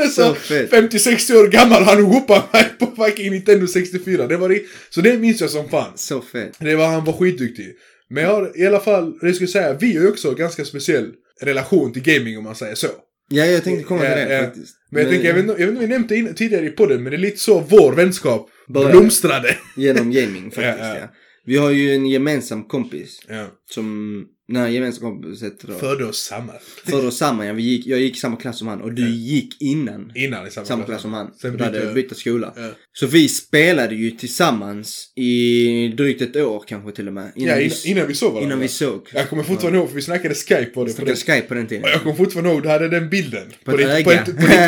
[0.11, 0.71] Så så fett.
[0.73, 4.27] 50-60 år gammal han whoopade mig på fucking Nintendo 64.
[4.27, 4.61] Det var det.
[4.91, 5.93] Så det minns jag som fan.
[5.97, 6.53] Så fett.
[6.59, 7.67] Det var, han var skitduktig.
[8.11, 11.11] Men jag har i alla fall, det skulle säga, vi har ju också ganska speciell
[11.41, 12.87] relation till gaming om man säger så.
[13.33, 14.77] Ja, jag tänkte komma till det faktiskt.
[14.90, 17.03] Men jag tänker, jag vet, jag vet inte om vi nämnde in, tidigare i podden,
[17.03, 19.57] men det är lite så vår vänskap blomstrade.
[19.77, 21.09] Genom gaming faktiskt, ja.
[21.45, 23.47] Vi har ju en gemensam kompis Ja.
[23.71, 26.55] som, den här gemensamma kompis heter Förde oss samman.
[26.91, 27.47] förde oss samman.
[27.47, 30.47] Ja, vi gick, jag gick i samma klass som han och du gick innan Innan
[30.47, 31.31] i samma, samma klass som han.
[31.43, 32.53] Sen du hade bytte- bytt skola.
[32.57, 32.69] Ja.
[32.93, 37.33] Så vi spelade ju tillsammans i drygt ett år kanske till och med.
[37.35, 38.47] Ja, vi, innan, innan vi såg varandra.
[38.47, 39.09] innan vi såg.
[39.15, 40.91] Jag kommer fortfarande ihåg, för vi snackade Skype på det.
[40.91, 41.33] På Snackade det.
[41.35, 41.85] Skype på den tiden.
[41.85, 43.43] Och jag kommer fortfarande ihåg, du hade den bilden.
[43.65, 44.05] På ett ditt, öga.
[44.05, 44.25] På, ett,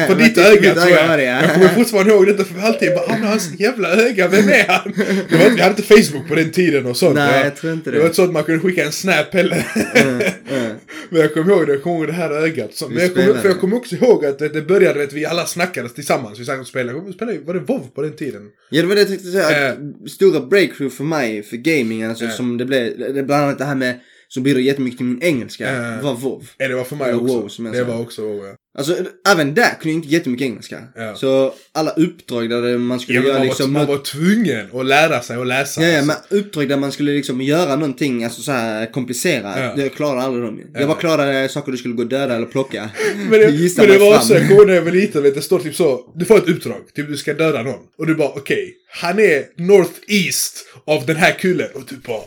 [0.09, 1.19] på, ditt, på På öga, tror jag.
[1.19, 1.43] det, ja.
[1.43, 4.67] Jag kommer fortfarande ihåg detta, för alltid bara, han har hans jävla öga, vem är
[4.69, 4.93] han?
[5.57, 7.15] Vi hade inte Facebook på den tiden och sånt.
[7.15, 7.45] Nej, Ja.
[7.45, 8.01] jag tror inte Det det.
[8.01, 9.67] var inte så att man kunde skicka en snap heller.
[9.95, 10.75] Mm.
[11.11, 12.83] Men jag kommer ihåg det, jag kommer ihåg det här ögat.
[12.89, 15.27] Vi men jag kommer, för jag kommer också ihåg att det, det började, att vi
[15.27, 16.39] alla snackade tillsammans.
[16.41, 17.01] Vi satt och spelade.
[17.07, 18.49] Vi spelade var det WoW på den tiden?
[18.71, 19.73] Ja det var det jag tänkte säga.
[19.73, 22.31] Att stora breakthrough för mig, för gaming alltså Eh.
[22.31, 25.71] som det blev, det bland annat det här med, som bidrog jättemycket till min engelska,
[25.71, 26.03] Eh.
[26.03, 26.49] var WoW.
[26.59, 27.35] Ja, det var för mig Eller också.
[27.35, 28.55] WoW, som jag det var också WoW, ja.
[28.79, 28.97] Alltså
[29.29, 30.79] även där kunde jag inte jättemycket engelska.
[30.97, 31.15] Ja.
[31.15, 33.73] Så alla uppdrag där man skulle Ja, göra man, liksom...
[33.75, 35.83] var, man var tvungen att lära sig att läsa.
[35.83, 36.15] Ja, ja, alltså.
[36.31, 39.57] men uppdrag där man skulle liksom göra någonting, alltså så här komplicerat.
[39.59, 39.73] Ja.
[39.77, 40.61] Det klarade aldrig de.
[40.75, 40.81] Ja.
[40.81, 42.91] Jag bara klarade saker du skulle gå döda eller plocka.
[43.31, 44.23] Men det, men det var fram.
[44.27, 46.49] så, jag kommer när jag var liten, vet, det står typ så, du får ett
[46.49, 47.81] uppdrag, typ du ska döda någon.
[47.99, 51.69] Och du bara okej, han är northeast av den här kullen.
[51.75, 52.23] Och du bara,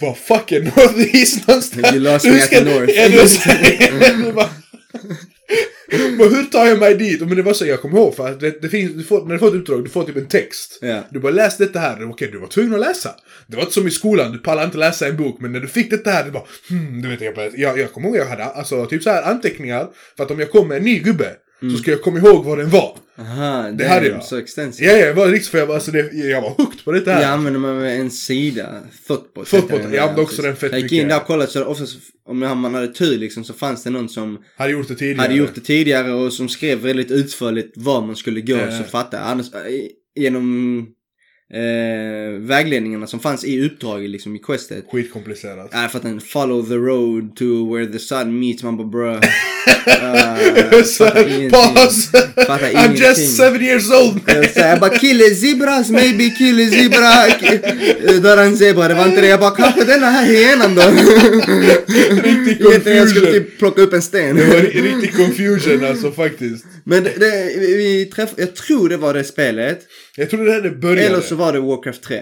[0.00, 1.92] vad fuck är northeast någonstans?
[1.94, 2.92] You lost me at the north.
[2.96, 4.50] Ja, du ska- du bara,
[5.98, 7.20] men hur tar jag mig dit?
[7.20, 9.32] Men det var så, jag kommer ihåg för att det, det finns, du får, när
[9.32, 10.78] du får ett uppdrag, du får typ en text.
[10.80, 11.00] Ja.
[11.10, 13.10] Du bara läs detta här, okej du var tvungen att läsa.
[13.46, 15.68] Det var inte som i skolan, du pallar inte läsa en bok, men när du
[15.68, 18.44] fick detta här, du bara hmm, du vet jag, jag, jag kommer ihåg jag hade
[18.44, 21.76] alltså typ så här anteckningar, för att om jag kom med en ny gubbe, så
[21.78, 22.98] ska jag komma ihåg vad den var.
[23.18, 24.24] Aha, det hade är jag.
[24.24, 24.86] så extensivt.
[24.86, 27.12] Ja, ja, jag var riktigt för jag var, alltså, det, jag var hooked på detta
[27.12, 27.22] här.
[27.22, 30.00] Jag använder mig av en sida, heter den jag där.
[30.00, 31.02] använder också den fett Jag gick mycket.
[31.02, 31.96] in där och kollade så oftast,
[32.28, 35.20] om man hade tur liksom, så fanns det någon som Hade gjort det tidigare.
[35.22, 38.78] hade gjort det tidigare och som skrev väldigt utförligt var man skulle gå Ja.
[38.78, 39.30] så fattade jag.
[39.30, 39.60] Annars, eh,
[40.22, 40.86] genom
[41.54, 44.84] eh, vägledningarna som fanns i uppdraget liksom i questet.
[44.92, 45.68] Skitkomplicerat.
[45.72, 46.26] Jag fattar inte.
[46.26, 48.62] Follow the road to where the sun meets.
[48.62, 49.20] Man bara bruh.
[49.86, 51.50] Uh, ingenting.
[51.50, 52.10] paus!
[52.36, 54.20] I'm just seven years old!
[54.56, 57.38] Jag bara kill a zebras, maybe kill a zebra.
[57.40, 59.26] K- Där är en zebra, det var inte det.
[59.26, 60.82] Jag bara kanske denna här hyenan då.
[62.22, 63.44] Riktig Egentligen jag skulle confusion.
[63.44, 64.36] typ plocka upp en sten.
[64.36, 66.64] Det var ri- riktig confusion alltså faktiskt.
[66.84, 69.80] Men det, det, vi- träffade, jag tror det var det spelet.
[70.16, 71.02] Jag trodde det här det började.
[71.02, 72.20] Eller så var det Warcraft 3.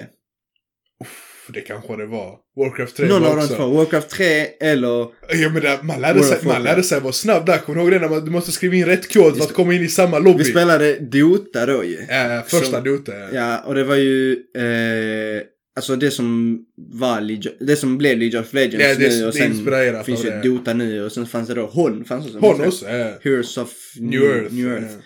[1.46, 2.38] För det kanske det var.
[2.56, 3.56] Warcraft 3 Någon var av de också.
[3.56, 3.66] två.
[3.66, 5.06] Warcraft 3 eller...
[5.32, 7.58] Ja men det, man, lärde sig, man lärde sig vara snabb där.
[7.58, 7.98] Kommer du ihåg det?
[7.98, 10.38] När man, du måste skriva in rätt kod för att komma in i samma lobby.
[10.38, 11.98] Vi spelade Dota då ju.
[12.08, 13.12] Ja, första Som- Dota.
[13.18, 13.28] Ja.
[13.32, 14.32] Ja, och det var ju...
[14.32, 15.42] Eh,
[15.76, 19.32] alltså det som var League, det som blev League of Legends Ja, det- nu och
[19.32, 20.40] det sen inspirerat finns ju det.
[20.42, 22.38] Dota nu och sen fanns det då Hon fanns också.
[22.38, 22.88] Hon också.
[22.88, 23.12] Ja.
[23.22, 24.54] Heroes of New Earth.
[24.54, 24.86] New Earth.
[24.92, 25.02] Ja.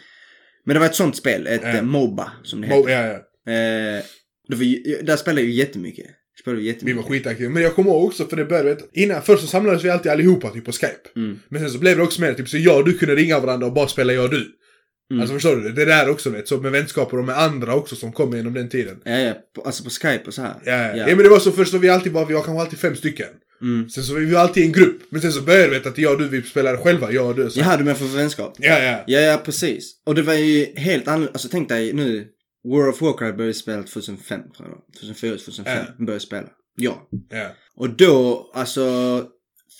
[0.64, 1.68] Men det var ett sånt spel, ett Ja.
[1.76, 2.90] eh, Moba som det Mo- heter.
[2.90, 3.18] ja, ja.
[3.46, 4.04] Eh,
[4.48, 6.06] det var, där spelade jag ju jättemycket.
[6.40, 6.96] Spelade vi Vi jättemycket.
[6.96, 7.50] var skitaktiva.
[7.50, 10.50] Men jag kommer ihåg också för det började, innan, först så samlades vi alltid allihopa
[10.50, 11.08] typ på Skype.
[11.16, 11.38] Mm.
[11.48, 13.66] Men sen så blev det också mer typ så jag och du kunde ringa varandra
[13.66, 14.52] och bara spela jag och du.
[15.10, 15.20] Mm.
[15.20, 15.72] Alltså förstår du?
[15.72, 18.68] Det där också vet, så med vänskaper och med andra också som kom genom den
[18.68, 18.96] tiden.
[19.04, 20.54] Ja, ja, alltså på Skype och så här.
[20.64, 20.96] Ja, ja.
[20.96, 22.96] ja men det var så först så vi alltid var, vi var kanske alltid fem
[22.96, 23.28] stycken.
[23.62, 23.88] Mm.
[23.88, 25.02] Sen så var vi alltid i en grupp.
[25.10, 27.50] Men sen så började vi att jag och du vi spelade själva, jag och du.
[27.50, 27.60] Så.
[27.60, 28.56] Jaha, du menar för vänskap?
[28.58, 29.04] Ja, ja.
[29.06, 29.92] Ja, ja, precis.
[30.06, 31.32] Och det var ju helt annorlunda.
[31.32, 32.26] Alltså tänk dig nu.
[32.66, 34.94] World of Warcraft började spela 2005, tror jag.
[35.00, 36.48] 2004, 2005 började spela.
[36.76, 37.08] Ja.
[37.30, 37.48] ja.
[37.76, 39.24] Och då, alltså.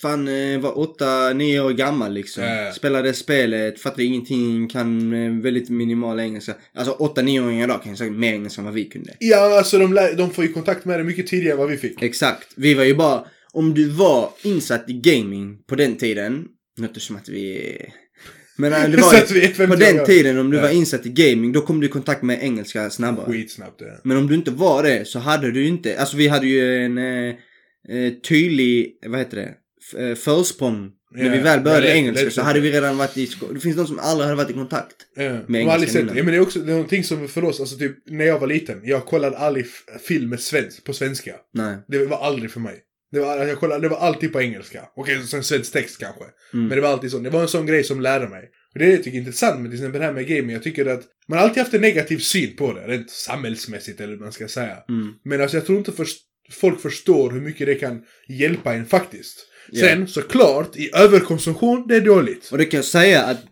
[0.01, 2.43] Fan, eh, var åtta, nio år gammal liksom.
[2.43, 2.71] Ja.
[2.71, 6.55] Spelade spelet, fattade ingenting, kan eh, väldigt minimal engelska.
[6.73, 9.13] Alltså åtta, nioåringar idag kan ju säkert mer engelska än vad vi kunde.
[9.19, 12.01] Ja, alltså de, de får ju kontakt med det mycket tidigare än vad vi fick.
[12.01, 12.47] Exakt.
[12.55, 16.45] Vi var ju bara, om du var insatt i gaming på den tiden.
[16.79, 17.75] Låter som att vi.
[18.57, 20.57] Men äh, det var Så att vi är ju, 50 på den tiden om du
[20.57, 20.63] Ja.
[20.63, 23.31] var insatt i gaming då kom du i kontakt med engelska snabbare.
[23.31, 23.87] Skitsnabbt ja.
[24.03, 26.97] Men om du inte var det så hade du inte, alltså vi hade ju en
[26.97, 27.35] eh,
[27.89, 29.53] eh, tydlig, vad heter det,
[29.93, 30.91] F- eh, försprång.
[31.15, 33.25] När Ja, vi väl började ja, det- engelska det- så hade vi redan varit i
[33.27, 34.95] sko- Det finns de som aldrig hade varit i kontakt.
[35.15, 36.13] Ja, Med engelska innan.
[36.13, 36.19] det.
[36.19, 38.39] Ja, men det är också det är någonting som för oss, alltså typ när jag
[38.39, 39.65] var liten, jag kollade aldrig
[40.07, 41.35] film med svensk, på svenska.
[41.53, 41.75] Nej.
[41.87, 42.75] Det var aldrig för mig.
[43.11, 44.83] Det var, jag kollade, det var alltid på engelska.
[44.95, 46.23] Okej, sen svensk text kanske.
[46.53, 46.67] Mm.
[46.67, 47.19] Men det var alltid så.
[47.19, 48.43] Det var en sån grej som lärde mig.
[48.73, 50.51] Och det är det jag tycker är intressant med till exempel det här med gaming.
[50.51, 52.87] Jag tycker att man har alltid haft en negativ syn på det.
[52.87, 54.77] Rent samhällsmässigt eller hur man ska säga.
[54.89, 55.13] Mm.
[55.25, 56.17] Men alltså jag tror inte först,
[56.51, 59.37] folk förstår hur mycket det kan hjälpa en faktiskt.
[59.71, 59.87] Ja.
[59.87, 62.49] Sen såklart, i överkonsumtion, det är dåligt.
[62.51, 63.43] Och det kan jag säga att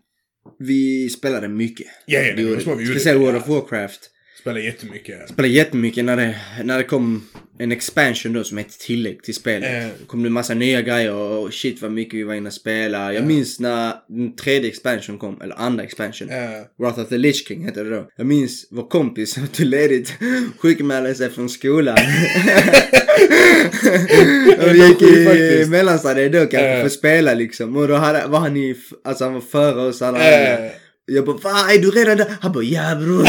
[0.60, 1.88] vi spelade mycket.
[2.06, 3.00] Ja, ja, det som vi gjorde.
[3.00, 4.12] Speciellt World of Warcraft.
[4.46, 5.30] Spelar jättemycket.
[5.30, 7.24] Spelade jättemycket när det, när det kom
[7.60, 9.84] en expansion då som ett tillägg till spelet.
[9.84, 9.88] Eh.
[10.08, 13.14] kom det massa nya grejer och shit vad mycket vi var inne och spelade.
[13.14, 16.30] Jag minns när den tredje expansion kom, eller andra expansion.
[16.30, 16.38] Eh,
[16.80, 18.10] Wrath of the Lich King hette det då.
[18.16, 20.14] Jag minns vår kompis som tog ledigt,
[20.60, 21.98] sjukmälde sig från skolan.
[24.62, 26.80] och vi gick i mellanstadiet då kanske Eh.
[26.80, 27.76] för att spela liksom.
[27.78, 30.72] Och då hade, var han i, alltså han var före oss alla eh,
[31.08, 32.36] Jag bara, va är du redan där?
[32.42, 33.22] Han bara, ja bror.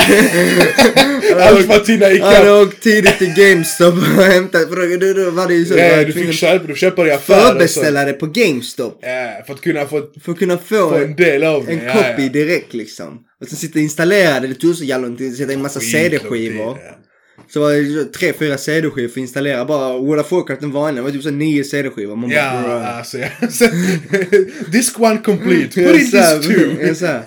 [1.41, 1.89] allt
[2.23, 5.75] Han hade åkt tidigt till GameStop och hämtat, då, då, då var det ju så.
[5.75, 7.39] Man du fick köpa, du köper i affärer.
[7.39, 7.53] och så.
[7.53, 8.99] förbeställa det på GameStop.
[9.03, 11.73] Ja, för att kunna få, För att kunna få, få en del av det.
[11.73, 12.29] en ja, copy ja.
[12.29, 13.19] direkt liksom.
[13.41, 15.81] Och sen sitta och installera det, det tog så jävla lång tid sätta in massa
[15.81, 16.79] CD-skivor.
[17.49, 19.65] Så var det tre, fyra CD-skivor för att installera.
[19.65, 22.17] Bara World of Warcraft den vanliga, det var typ så nio CD-skivor.
[22.17, 23.29] Man bara, Ja, alltså ja.
[24.73, 25.85] Disc one complete.
[25.85, 27.27] Put in disc two.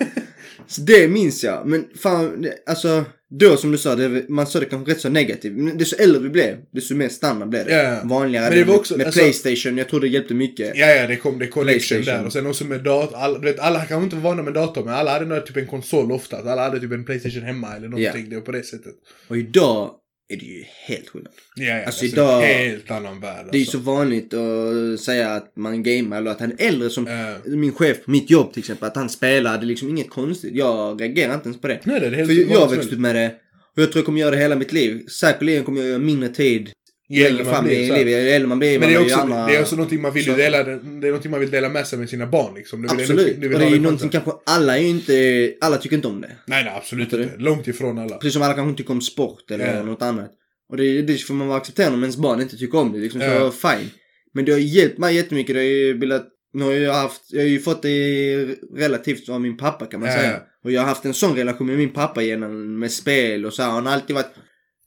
[0.70, 1.66] Ja, så det minns jag.
[1.66, 3.04] Men fan, alltså.
[3.32, 5.52] Då som du sa, det, man sa det kanske rätt så negativt.
[5.52, 7.82] Men desto äldre vi blev, desto mer standard blev det.
[7.82, 8.00] Ja.
[8.04, 8.48] Vanligare.
[8.48, 10.72] Men det var också- med alltså- Playstation, jag tror det hjälpte mycket.
[10.76, 12.20] Ja, ja, det kom det connection PlayStation.
[12.20, 12.26] där.
[12.26, 13.16] Och sen också med dator.
[13.16, 15.66] Alla, du vet, alla kanske inte var vana med dator, men alla hade typ en
[15.66, 16.36] konsol ofta.
[16.52, 18.30] Alla hade typ en Playstation hemma eller någonting.
[18.30, 18.94] Det var på det sättet.
[19.28, 19.90] Och idag
[20.30, 21.32] är det ju helt skillnad.
[21.56, 21.74] Ja, ja.
[21.74, 23.46] Alltså, Alltså, idag- helt annan värld.
[23.52, 23.90] Det är ju så Alltså.
[23.92, 27.34] vanligt att säga att man gamar eller att han är äldre som Ja.
[27.44, 28.88] min chef på mitt jobb till exempel.
[28.88, 30.54] Att han spelar, det är liksom inget konstigt.
[30.54, 31.80] Jag reagerar inte ens på det.
[31.84, 33.34] Nej, det är helt För jag, jag har växt upp med det.
[33.76, 35.06] Och jag tror jag kommer göra det hela mitt liv.
[35.06, 36.70] Säkerligen kommer jag göra mindre tid
[37.10, 38.12] Ju äldre man blir, så livet.
[38.12, 39.46] Ju äldre man blir, Men det är, också, andra...
[39.46, 40.38] det är också någonting man vill saker.
[40.38, 40.76] dela, det är
[41.10, 42.82] någonting man vill dela med sig med sina barn liksom.
[42.82, 43.40] Du vill, Absolut.
[43.40, 45.14] Du vill och det är ju någonting kanske, alla är inte,
[45.60, 46.30] alla tycker inte om det.
[46.46, 47.30] Nej, nej, absolut Inte.
[47.38, 48.16] Långt ifrån alla.
[48.16, 49.82] Precis som alla kanske inte tycker om sport eller Ja.
[49.82, 50.30] något annat.
[50.70, 52.98] Och det, det får man vara accepterande om ens barn inte tycker om det.
[52.98, 53.20] Liksom.
[53.20, 53.90] Så fine.
[54.34, 55.54] Men det har hjälpt mig jättemycket.
[55.54, 58.46] Det har ju bildat, nu har jag haft, jag har ju fått det
[58.76, 60.16] relativt av min pappa kan man Ja.
[60.16, 60.40] säga.
[60.64, 63.62] Och jag har haft en sån relation med min pappa genom med spel och så
[63.62, 63.70] här.
[63.70, 64.30] Han har alltid varit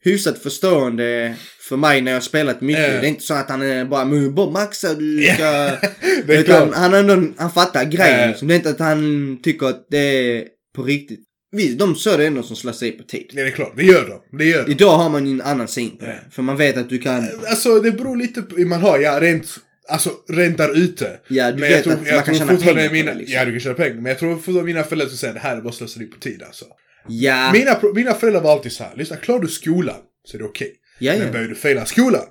[0.03, 1.35] hyfsat förstående
[1.69, 2.83] för mig när jag spelat mycket.
[2.93, 3.01] Ja.
[3.01, 5.43] Det är inte så att han är bara, men bara maxa du ska...
[6.27, 6.75] Det är Utan klart.
[6.75, 8.27] han, ändå, han fattar grejen Ja.
[8.27, 8.47] liksom.
[8.47, 11.19] Det är inte att han tycker att det är på riktigt.
[11.51, 13.31] Vi, de ser det ändå som slöseri på tid.
[13.33, 13.73] Nej, det är klart.
[13.77, 14.37] Det gör de.
[14.37, 14.71] Det gör de.
[14.71, 16.11] Idag har man ju en annan syn på det.
[16.23, 16.29] Ja.
[16.31, 17.27] För man vet att du kan...
[17.47, 19.47] Alltså det beror lite på hur man har, ja rent,
[19.89, 21.19] alltså rent där ute.
[21.27, 23.35] Ja, du Men vet att man kan tror tjäna pengar mina, det, liksom.
[23.37, 23.93] Ja, du kan tjäna pengar.
[23.95, 26.43] Men jag tror fortfarande mina föräldrar skulle säga det här är bara slöseri på tid
[26.47, 26.65] alltså.
[27.07, 27.51] Ja.
[27.53, 29.95] Mina, mina föräldrar var alltid så här, lyssna, klarar du skolan
[30.27, 30.73] så är det okej.
[30.99, 31.31] Ja, Men ja.
[31.31, 32.25] börjar du fejla skolan,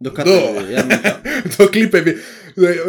[0.00, 0.72] Då kan då, du...
[0.72, 0.98] Ja, men,
[1.58, 2.18] då klipper vi.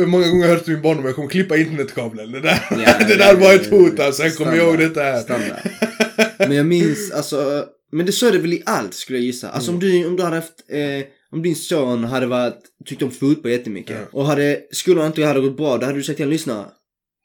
[0.06, 2.32] Många gånger har jag hört min barndom, jag kommer klippa internetkabeln.
[2.32, 5.22] Det där, Ja, det där var ett hot alltså, jag kommer ihåg detta här.
[5.22, 5.58] Standard.
[6.38, 7.66] Men jag minns, alltså...
[7.92, 9.50] Men det så är det väl i allt skulle jag gissa.
[9.50, 9.76] Alltså Mm.
[9.84, 10.54] om du, om du hade haft...
[10.70, 13.98] Eh, om din son hade varit, tyckt om fotboll jättemycket.
[14.00, 14.20] Ja.
[14.20, 16.66] Och hade skolan inte hade gått bra, då hade du sagt till honom, lyssna.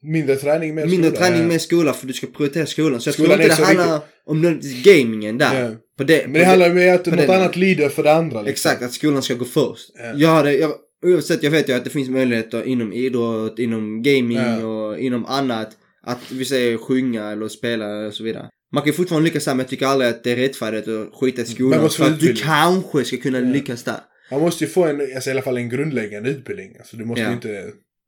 [0.02, 1.26] Mindre träning, mer Mindre skola.
[1.28, 3.00] träning med skola för du ska prioritera skolan.
[3.00, 5.62] Så jag Skolan tror inte det handlar om nödvändigtvis gamingen där.
[5.64, 5.70] Ja.
[5.98, 8.12] På det, Men på det handlar ju om att något den- annat lider för det
[8.12, 8.42] andra.
[8.42, 8.50] Liksom.
[8.50, 9.90] Exakt, att skolan ska gå först.
[9.98, 10.12] Ja.
[10.16, 10.72] Jag hade, jag,
[11.06, 14.66] oavsett, jag vet ju att det finns möjligheter inom idrott, inom gaming Ja.
[14.66, 15.70] och inom annat.
[16.02, 18.48] Att vi säger sjunga eller spela och så vidare.
[18.72, 21.08] Man kan ju fortfarande lyckas där men jag tycker aldrig att det är rättfärdigt att
[21.20, 21.90] skita i skolan.
[21.90, 23.96] För att du kanske ska kunna lyckas där.
[24.30, 26.76] Man måste ju få en, alltså, i alla fall en grundläggande utbildning.
[26.78, 27.64] Alltså, du måste ju inte...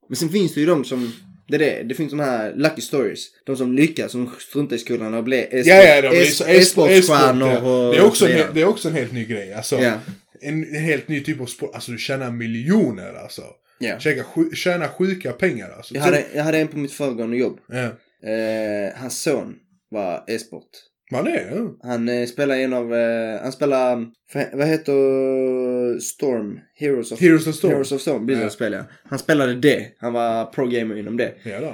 [0.09, 1.11] Men sen finns det ju de som,
[1.47, 3.19] det är det, det finns de här lucky stories.
[3.45, 8.25] De som lyckas, som struntar i skolan och blir e-sportstjärnor och det, är också så
[8.25, 8.45] en, vidare.
[8.45, 9.53] hel- det är också en helt ny grej.
[9.53, 9.93] Alltså, Ja.
[10.41, 11.71] en, helt ny typ av sport.
[11.75, 13.43] Alltså du tjänar miljoner alltså.
[13.79, 13.99] Ja.
[13.99, 15.95] Tjäna, sju- tjäna sjuka pengar alltså.
[15.95, 17.59] Jag hade, jag hade en på mitt föregående jobb.
[17.67, 17.83] Ja.
[18.29, 19.55] Eh, hans son
[19.89, 20.69] var e-sport.
[21.13, 21.89] Man är ja.
[21.89, 24.05] Han eh, spelar en av, eh, han spelar,
[24.53, 26.59] vad heter Storm?
[26.75, 27.71] Heroes of Heroes of Storm.
[27.71, 28.49] Heroes of Storm, ja.
[28.49, 29.09] spelade jag.
[29.09, 29.87] Han spelade det.
[29.97, 31.33] Han var pro-gamer inom det.
[31.43, 31.73] Ja, då.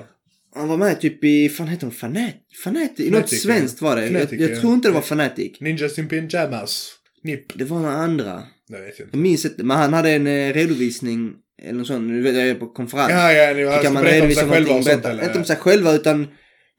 [0.55, 2.33] Han var med typ i, fan heter de, Fanat?
[2.63, 3.05] Fanatic?
[3.05, 4.07] Något Fanatic, svenskt var det.
[4.07, 4.61] Fanatic, jag jag ja.
[4.61, 5.61] tror inte det var Fanatic.
[5.61, 6.91] Ninjas in pyjamas.
[7.23, 7.45] Nipp.
[7.55, 8.43] Det var några andra.
[8.69, 9.07] Vet jag inte.
[9.11, 12.47] Jag minns inte, men han hade en eh, redovisning, eller något sånt, du vet jag
[12.47, 13.11] är på konferens.
[13.11, 15.23] Ja, ja, ni har kan man berätta om redovisa sig själva och sånt eller?
[15.23, 16.27] Inte om sig själva utan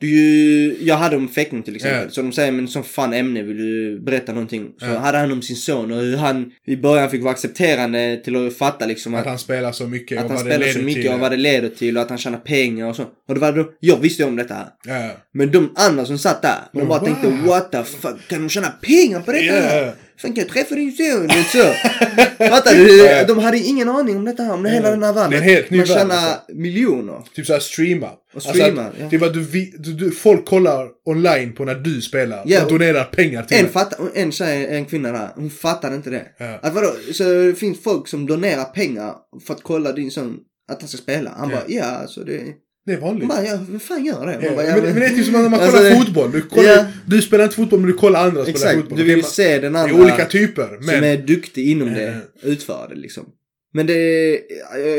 [0.01, 2.03] du, jag hade om fäktning till exempel.
[2.05, 2.11] Ja.
[2.11, 4.69] Så de säger men som fan ämne vill du berätta någonting.
[4.79, 4.99] Så Ja.
[4.99, 8.57] hade han om sin son och hur han i början fick vara accepterande till att
[8.57, 10.81] fatta liksom Att att, han spelar så mycket att och han vad det spelar leder
[10.81, 11.13] så mycket till.
[11.13, 13.03] och vad det leder till och att han tjänar pengar och så.
[13.29, 14.67] Och det var då, jag visste om detta här.
[14.87, 15.11] Ja.
[15.33, 17.07] Men de andra som satt där, de bara wow.
[17.07, 19.93] tänkte what the fuck, kan de tjäna pengar på detta?
[20.23, 21.29] Fan kan jag träffa din son?
[21.53, 21.59] Så.
[22.49, 23.25] Fattar du?
[23.35, 25.41] De hade ingen aning om detta, om det hela den här världen.
[25.69, 26.41] Det Man tjänar alltså.
[26.55, 27.23] miljoner.
[27.35, 28.11] Typ såhär streama.
[28.35, 29.11] Och streama, alltså, ja.
[29.11, 29.45] Typ att du,
[29.79, 32.43] du, du, folk kollar online på när du spelar.
[32.47, 32.65] Ja.
[32.65, 33.73] Och donerar pengar till En, dig.
[33.73, 36.27] fattar, en tjej, en kvinna där, hon fattade inte det.
[36.39, 36.59] Ja.
[36.63, 39.15] Att vadå, så det finns folk som donerar pengar
[39.47, 40.37] för att kolla din son,
[40.73, 41.31] att han ska spela.
[41.37, 41.57] Han Ja.
[41.57, 42.43] bara, ja alltså det...
[42.87, 43.29] Det är vanligt.
[43.29, 44.33] Bara, ja, vem fan gör det?
[44.35, 45.97] Man Ja, bara, ja, men, men det är typ som när man Alltså, kollar det-
[45.97, 46.33] fotboll.
[46.33, 46.85] Du, kollar, Ja.
[47.07, 48.99] du spelar inte fotboll men du kollar andra spela Exakt, fotboll.
[48.99, 50.67] du vill man- se den Det är andra olika typer.
[50.67, 52.03] som Men är duktig inom det,
[52.43, 52.49] Ja.
[52.51, 53.25] utför det liksom.
[53.75, 54.39] Men det är,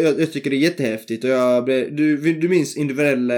[0.04, 3.38] jag, jag, tycker det är jättehäftigt och jag blev, du, du minns individuell, eh,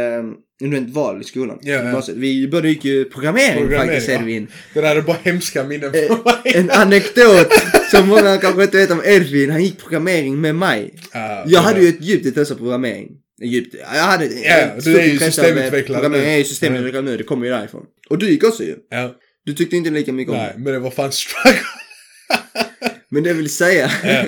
[0.61, 1.59] individuellt val i skolan?
[1.61, 1.83] Ja.
[1.83, 2.17] Gymnasiet.
[2.17, 4.09] Vi började gick ju programmering, Programmering, faktiskt?
[4.21, 4.47] Edvin.
[4.73, 6.55] det där är bara hemska minnen Eh, för mig.
[6.55, 7.47] En anekdot
[7.91, 10.93] som många kanske inte vet om Edvin, han gick programmering med mig.
[11.13, 13.09] Ja, Jag hade ju ett djupt intresse för programmering.
[13.37, 16.17] Jag hade ett Ja, du är ju systemutvecklare nu.
[16.17, 17.85] Är ju systemutvecklare nu, det kommer ju därifrån.
[18.09, 18.75] Och du gick också ju.
[18.89, 19.15] Ja.
[19.45, 20.61] Du tyckte inte lika mycket om Nej, det.
[20.63, 21.59] men det var fan struggle.
[23.09, 24.25] Men det jag vill säga Ja.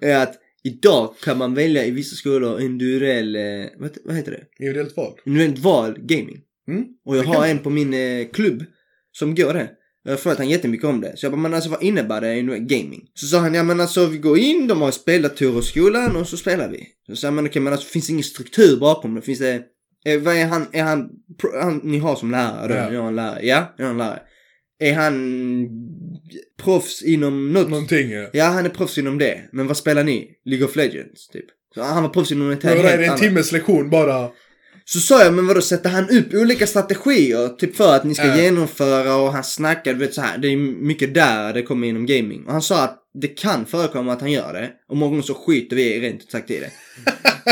[0.08, 0.34] är att
[0.64, 3.42] idag kan man välja i vissa skolor individuell, eh,
[3.78, 4.44] vad, vad heter det?
[4.58, 5.12] Individuellt val.
[5.26, 6.40] Individuellt val gaming.
[6.68, 6.84] Mm.
[7.04, 8.64] Och jag Det har en på min eh, klubb
[9.12, 9.70] som går det.
[10.04, 11.16] Jag frågat han jättemycket om det.
[11.16, 13.06] Så jag bara, men alltså vad innebär det individuell gaming?
[13.14, 16.28] Så sa han, ja men alltså vi går in, de har speldatorer i skolan och
[16.28, 16.86] så spelar vi.
[17.06, 19.22] Så sa jag, men okej men alltså finns det ingen struktur bakom det?
[19.22, 19.62] Finns det,
[20.04, 21.08] eh, vad är han, är han,
[21.60, 22.74] han ni har som lärare?
[22.74, 22.90] Ja.
[22.90, 23.46] Ni har en lärare?
[23.46, 24.20] Ja, jag har en lärare.
[24.78, 25.68] Är han
[26.62, 27.70] proffs inom något?
[27.70, 28.28] Någonting ja.
[28.32, 29.40] Ja, han är proffs inom det.
[29.52, 30.30] Men vad spelar ni?
[30.44, 31.44] League of Legends, typ.
[31.74, 33.20] Så han var proffs inom ett helt är det en annat.
[33.20, 34.30] timmes lektion bara?
[34.84, 37.48] Så sa jag, men vadå sätter han upp olika strategier?
[37.48, 38.36] Typ för att ni ska Ja.
[38.36, 40.38] genomföra och han snackar, du vet så här.
[40.38, 42.44] Det är mycket där det kommer inom gaming.
[42.46, 44.70] Och han sa att det kan förekomma att han gör det.
[44.88, 46.70] Och många gånger så skiter vi rent ut sagt i det.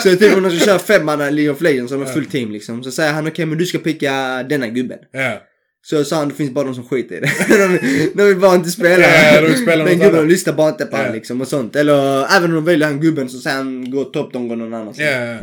[0.03, 2.83] så typ om de ska köra femmanna League of Legends som är full team liksom.
[2.85, 4.99] Så säger han okej men du ska picka denna gubben.
[5.13, 5.43] Ja.
[5.83, 7.31] Så sa han det finns bara de som skiter i det.
[7.49, 7.79] de,
[8.15, 9.05] de vill bara inte spela.
[9.35, 11.03] Ja, de spela Den gubben de lyssnar bara inte på Ja.
[11.03, 11.77] han liksom och sånt.
[11.77, 14.75] Eller även om de väljer han gubben så säger han gå topp, de går någon
[14.75, 15.09] annanstans.
[15.11, 15.39] Ja, ja.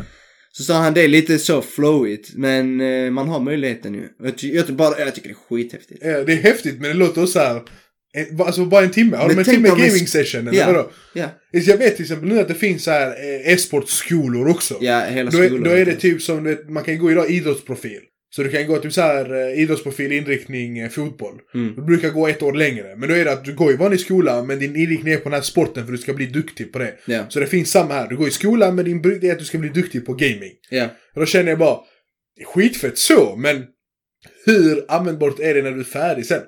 [0.52, 2.30] Så sa han det är lite så flowigt.
[2.34, 4.08] Men eh, man har möjligheten ju.
[4.22, 6.00] Jag, ty- jag, bara, jag tycker det är skithäftigt.
[6.04, 6.24] ja.
[6.24, 7.56] Det är häftigt men det låter också såhär.
[8.16, 9.16] eh, Alltså bara en timme?
[9.16, 10.66] Har de en timme gaming session eller Ja.
[10.66, 10.90] vadå?
[11.14, 11.28] Ja.
[11.50, 14.78] Jag vet till exempel nu att det finns så här eh, e-sportskolor också.
[14.80, 18.00] Ja, hela Då är, då är det typ som, man kan gå idag idrottsprofil.
[18.30, 21.34] Så du kan gå typ så här eh, idrottsprofil, inriktning, eh, fotboll.
[21.54, 21.74] Mm.
[21.74, 22.96] Du brukar gå ett år längre.
[22.96, 25.24] Men då är det att du går i vanlig skola men din inriktning är på
[25.24, 26.94] den här sporten för du ska bli duktig på det.
[27.06, 27.24] Ja.
[27.28, 28.08] Så det finns samma här.
[28.08, 30.52] Du går i skolan men din det är att du ska bli duktig på gaming.
[31.14, 31.78] Och då känner jag bara,
[32.46, 33.64] skitfett så, men
[34.46, 36.42] hur användbart är det när du är färdig sen?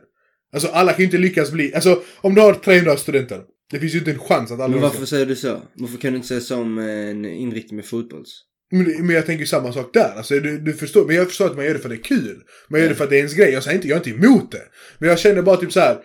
[0.52, 3.40] Alltså alla kan ju inte lyckas bli, alltså om du har 300 studenter.
[3.70, 5.62] Det finns ju inte en chans att alla Men ska- varför säger du så?
[5.74, 8.42] Varför kan du inte säga så om eh, en inriktning med fotbolls?
[8.70, 10.12] Men, men jag tänker samma sak där.
[10.16, 12.16] Alltså, du, du förstår, men jag förstår att man gör det för att det är
[12.16, 12.42] kul.
[12.68, 13.52] Man gör det för att det är ens grej.
[13.52, 14.62] Jag säger inte, jag är inte emot det.
[14.98, 15.98] Men jag känner bara typ så här.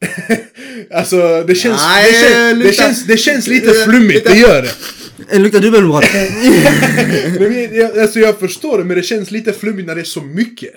[0.90, 4.62] alltså det känns, Nej, det, känns, det, känns, det känns lite lukta- flummigt, det gör
[4.62, 4.72] det.
[5.30, 5.60] Det luktar
[7.76, 10.72] jag, alltså jag förstår det, men det känns lite flummigt när det är så mycket.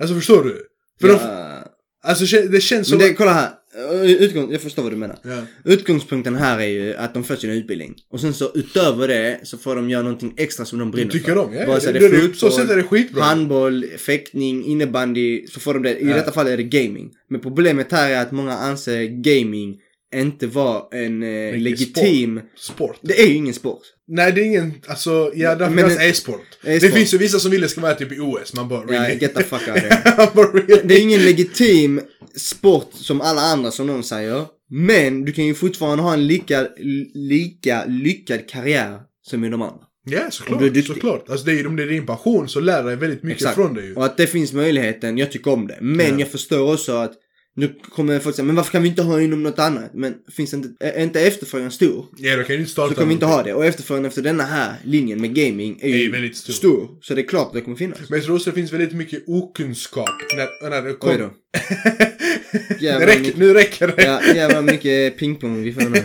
[0.00, 0.66] Alltså förstår du?
[1.00, 1.64] För de, ja.
[2.04, 2.98] alltså kä- det känns som...
[2.98, 3.50] Men det, kolla här.
[3.74, 5.16] Eh, utgång, jag förstår vad du menar.
[5.22, 5.42] Ja.
[5.64, 7.94] Utgångspunkten här är ju att de får sin utbildning.
[8.10, 11.26] Och sen så utöver det så får de göra någonting extra som de brinner Tycker
[11.26, 11.34] för.
[11.34, 11.54] de?
[11.54, 13.22] Ja, Vare sig det- det är det- fotboll, så är det skitbra.
[13.22, 15.46] handboll, fäktning, innebandy.
[15.46, 15.98] Så får de det.
[16.00, 16.14] I Ja.
[16.14, 17.10] detta fall är det gaming.
[17.28, 19.76] Men problemet här är att många anser gaming
[20.14, 22.40] inte vara en eh, legitim...
[22.58, 22.98] Sport.
[23.02, 23.82] Det är ju ingen sport.
[24.08, 26.42] Nej, det är ingen, alltså, ja, därför Men kallas e-sport.
[26.62, 29.02] Det finns ju vissa som vill det ska vara typ i OS, man bara Ja,
[29.02, 29.18] really?
[29.20, 29.76] get the fuck out
[30.54, 30.80] really?
[30.84, 32.00] Det är ingen legitim
[32.36, 34.44] sport som alla andra som någon säger.
[34.70, 36.68] Men du kan ju fortfarande ha en lika,
[37.14, 39.80] lika lyckad karriär som i de andra.
[40.10, 40.86] Ja, Om du såklart.
[40.86, 41.30] såklart.
[41.30, 43.54] Alltså, det är, ju- om det är din passion så lär dig väldigt mycket Exakt.
[43.54, 43.94] från det ju.
[43.94, 45.78] Och att det finns möjligheten, jag tycker om det.
[45.80, 46.18] Men Ja.
[46.18, 47.12] jag förstår också att
[47.56, 49.90] nu kommer folk säga, men varför kan vi inte ha inom något annat?
[49.94, 52.06] Men finns inte, är inte efterfrågan stor?
[52.16, 53.54] Ja, då kan inte starta Så kommer vi inte ha det.
[53.54, 56.88] Och efterfrågan efter denna här linjen med gaming är Är ju ju väldigt stor.
[57.02, 57.98] Så det är klart att det kommer finnas.
[58.08, 61.18] Men jag tror också det finns väldigt mycket okunskap när, när det Oj kommer...
[61.18, 61.30] då.
[62.80, 64.02] Jävlar räcker, mycket- nu räcker det.
[64.04, 66.02] Ja, jävlar mycket pingpong vi får nu.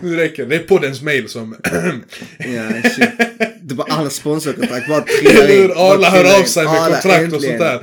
[0.08, 0.48] nu räcker det.
[0.48, 1.56] Det är poddens mail som...
[2.38, 3.08] Ja, shit.
[3.62, 5.70] Det var alla sponsorkontrakt bara trillar in.
[5.76, 7.80] Arla hör av sig med kontrakt och sånt där.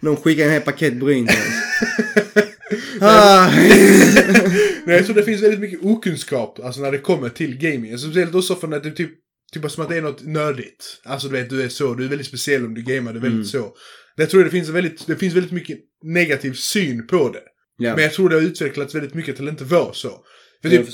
[0.00, 1.28] De skickar en hel paket bryn
[3.00, 3.50] ah.
[4.84, 7.92] Nej, jag tror det finns väldigt mycket okunskap alltså när det kommer till gaming.
[7.92, 9.10] Alltså, Speciellt också för när det typ,
[9.52, 11.00] typ som att det är något nördigt.
[11.04, 13.22] Alltså du vet, du är så, du är väldigt speciell om du gamar, du är
[13.22, 13.64] väldigt Mm.
[13.64, 13.74] så.
[14.16, 17.42] Jag tror det finns, väldigt, det finns väldigt mycket negativ syn på det.
[17.78, 20.12] Ja, Men jag tror det har utvecklats väldigt mycket till att inte vara så.
[20.62, 20.86] För typ.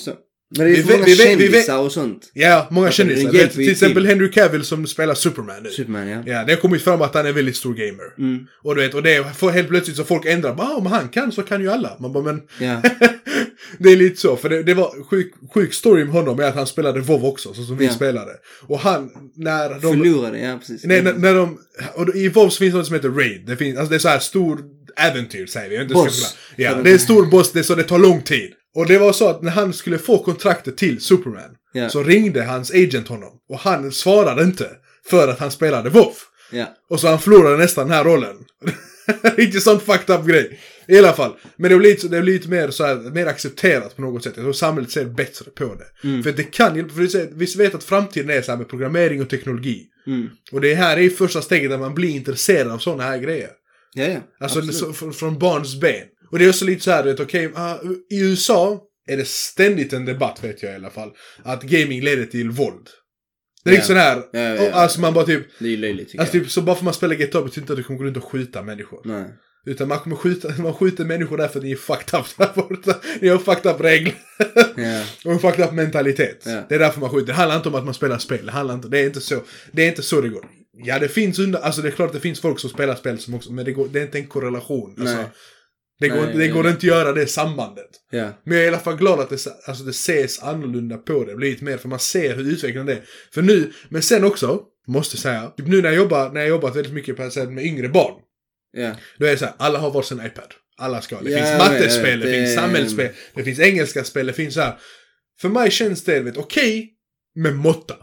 [0.57, 2.31] Men det är vi många vi vet- vi kändisar och sånt.
[2.35, 3.33] ja, många Alltså, det kändisar.
[3.33, 4.07] Vet, till exempel till.
[4.11, 5.71] Henry Cavill som spelar Superman nu.
[5.71, 6.23] Superman ja.
[6.27, 8.19] Ja, det har kommit fram att han är en väldigt stor gamer.
[8.19, 8.47] Mm.
[8.63, 10.55] Och du vet, och det är för helt plötsligt så folk ändrar.
[10.55, 11.97] Bara, ah, om han kan så kan ju alla.
[12.01, 12.83] Man bara, men Ja.
[13.79, 16.55] det är lite så, för det, det var sjuk, sjuk story med honom är att
[16.55, 17.93] han spelade WoW också, så som vi Ja.
[17.93, 18.33] spelade.
[18.67, 19.81] Och han, när de...
[19.81, 20.85] Förlorade, ja precis.
[20.85, 21.59] Nej, när, när de...
[21.95, 23.47] Och i WoW finns något som heter Raid.
[23.47, 24.61] Det, finns, alltså det är så här stor
[24.97, 25.83] äventyr, säger vi.
[25.83, 26.37] Inte Boss.
[26.57, 28.51] Ja, det är en stor boss, det är så det tar lång tid.
[28.75, 31.89] Och det var så att när han skulle få kontraktet till Superman, Ja.
[31.91, 33.33] så ringde hans agent honom.
[33.49, 34.71] Och han svarade inte,
[35.11, 36.13] för att han spelade WoW.
[36.51, 36.67] Ja.
[36.91, 38.37] Och så han förlorade nästan den här rollen.
[39.39, 40.61] Inte sån fucked up grej.
[40.89, 41.33] I alla fall.
[41.57, 44.33] Men det blir lite, det mer, så här, mer accepterat på något sätt.
[44.37, 46.09] Jag tror samhället ser bättre på det.
[46.09, 46.23] Mm.
[46.23, 49.31] För det kan hjälpa, för vi vet att framtiden är så här med programmering och
[49.31, 49.87] teknologi.
[50.07, 50.29] Mm.
[50.53, 53.51] Och det här är första steget där man blir intresserad av sådana här grejer.
[53.95, 54.21] Ja, ja.
[54.41, 56.07] Alltså så, från, från barns ben.
[56.35, 57.77] Och det är också lite så här, du vet, okej, ah,
[58.11, 61.11] i USA är det ständigt en debatt, vet jag i alla fall,
[61.43, 62.89] att gaming leder till våld.
[63.65, 63.77] Det är Ja.
[63.79, 64.73] liksom här, Ja, ja, ja.
[64.73, 67.43] alltså man bara typ, Det är löjligt alltså typ, så bara för man spelar GTA
[67.43, 69.01] betyder inte att du kommer gå runt och skjuta människor.
[69.05, 69.25] Nej.
[69.67, 73.01] Utan man kommer skjuta, man skjuter människor därför att ni är fucked up där borta.
[73.21, 74.15] Ni har fucked up regler.
[74.77, 75.05] Ja.
[75.25, 76.43] och en fucked up mentalitet.
[76.47, 76.63] Ja.
[76.69, 77.27] Det är därför man skjuter.
[77.27, 78.47] Det handlar inte om att man spelar spel.
[78.47, 79.43] Det handlar inte, det är inte så.
[79.73, 80.47] Det är inte så det går.
[80.85, 83.19] Ja, det finns under, alltså det är klart att det finns folk som spelar spel
[83.19, 84.97] som också, men det, går, det är inte en korrelation.
[85.01, 85.25] Alltså.
[86.01, 86.71] Det går, Nej, det går nej.
[86.73, 87.91] inte att göra det sambandet.
[88.11, 88.31] Ja.
[88.45, 91.37] Men jag är i alla fall glad att det, alltså det ses annorlunda på det.
[91.37, 93.03] Lite mer, för man ser hur utvecklingen är.
[93.35, 96.77] För nu, men sen också, måste säga, typ nu när jag jobbar, när jag jobbat
[96.77, 97.19] väldigt mycket
[97.49, 98.15] med yngre barn.
[98.73, 98.93] Ja.
[99.19, 100.55] Då är det så här, alla har varsin iPad.
[100.77, 101.21] Alla ska.
[101.21, 104.61] Det Ja, finns mattespel, det, det- finns samhällsspel, det finns engelska spel, det finns så
[104.61, 104.79] här.
[105.41, 106.91] För mig känns det, vet, okej,
[107.35, 107.97] med måtta.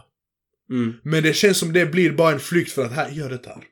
[0.70, 0.94] Mm.
[1.04, 3.62] Men det känns som det blir bara en flykt för att, här, gör det här.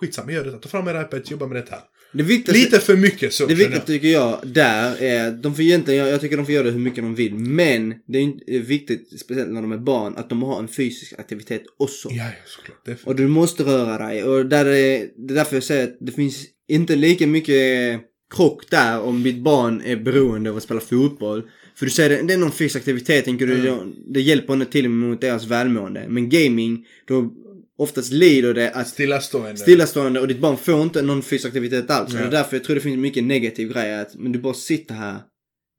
[0.00, 0.52] Skitsamma, gör det.
[0.58, 1.80] Ta fram er iPad, jobba med det här.
[2.14, 6.00] Det viktigaste, Lite för mycket så, det viktiga tycker jag där är de får egentligen,
[6.00, 7.34] jag, jag tycker de får göra det hur mycket de vill.
[7.34, 11.12] Men det är det viktigt, speciellt när de är barn, att de har en fysisk
[11.18, 12.08] aktivitet också.
[12.10, 12.84] Ja, ja, såklart.
[12.84, 13.08] Det för...
[13.08, 14.24] Och du måste röra dig.
[14.24, 18.00] Och där är, det är därför jag säger att det finns inte lika mycket
[18.34, 21.42] krock där om mitt barn är beroende av att spela fotboll.
[21.76, 23.94] För du säger det, det är någon fysisk aktivitet, tänker du, Mm.
[24.08, 26.06] det hjälper inte till mot deras välmående.
[26.08, 27.32] Men gaming, då
[27.78, 29.56] oftast lider det att Stillastående.
[29.56, 32.10] stillastående och ditt barn får inte någon fysisk aktivitet alls.
[32.12, 32.18] Ja.
[32.18, 34.02] Och det är därför jag tror det finns mycket negativ grejer.
[34.02, 35.16] Att, men du bara sitter här.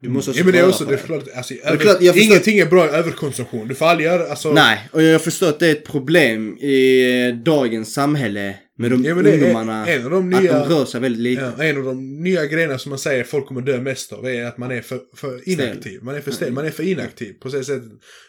[0.01, 2.17] Du måste också Ja men det är också, det är klart, alltså, är klart, förstår-
[2.17, 3.67] ingenting är bra i överkonsumtion.
[3.67, 4.53] Du får aldrig göra, alltså.
[4.53, 9.15] Nej, och jag förstår att det är ett problem i dagens samhälle med de Ja,
[9.15, 9.87] men ungdomarna.
[9.87, 11.53] en av de Att nya- de rör sig väldigt lite.
[11.57, 14.45] Ja, en av de nya grejerna som man säger folk kommer dö mest av är
[14.45, 16.03] att man är för, för inaktiv.
[16.03, 17.33] Man är för stel, man är för inaktiv.
[17.33, 17.81] På så sätt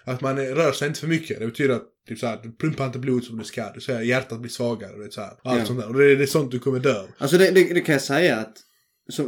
[0.04, 1.38] att man är, rör sig inte för mycket.
[1.40, 3.72] Det betyder att typ så här, du pumpar inte blod som du ska.
[3.74, 4.98] Du säger hjärtat blir svagare.
[5.02, 5.64] Vet, så här, allt Ja.
[5.66, 5.88] sånt där.
[5.88, 7.08] Och det är, det är sånt du kommer dö av.
[7.18, 8.56] Alltså det, det, det kan jag säga att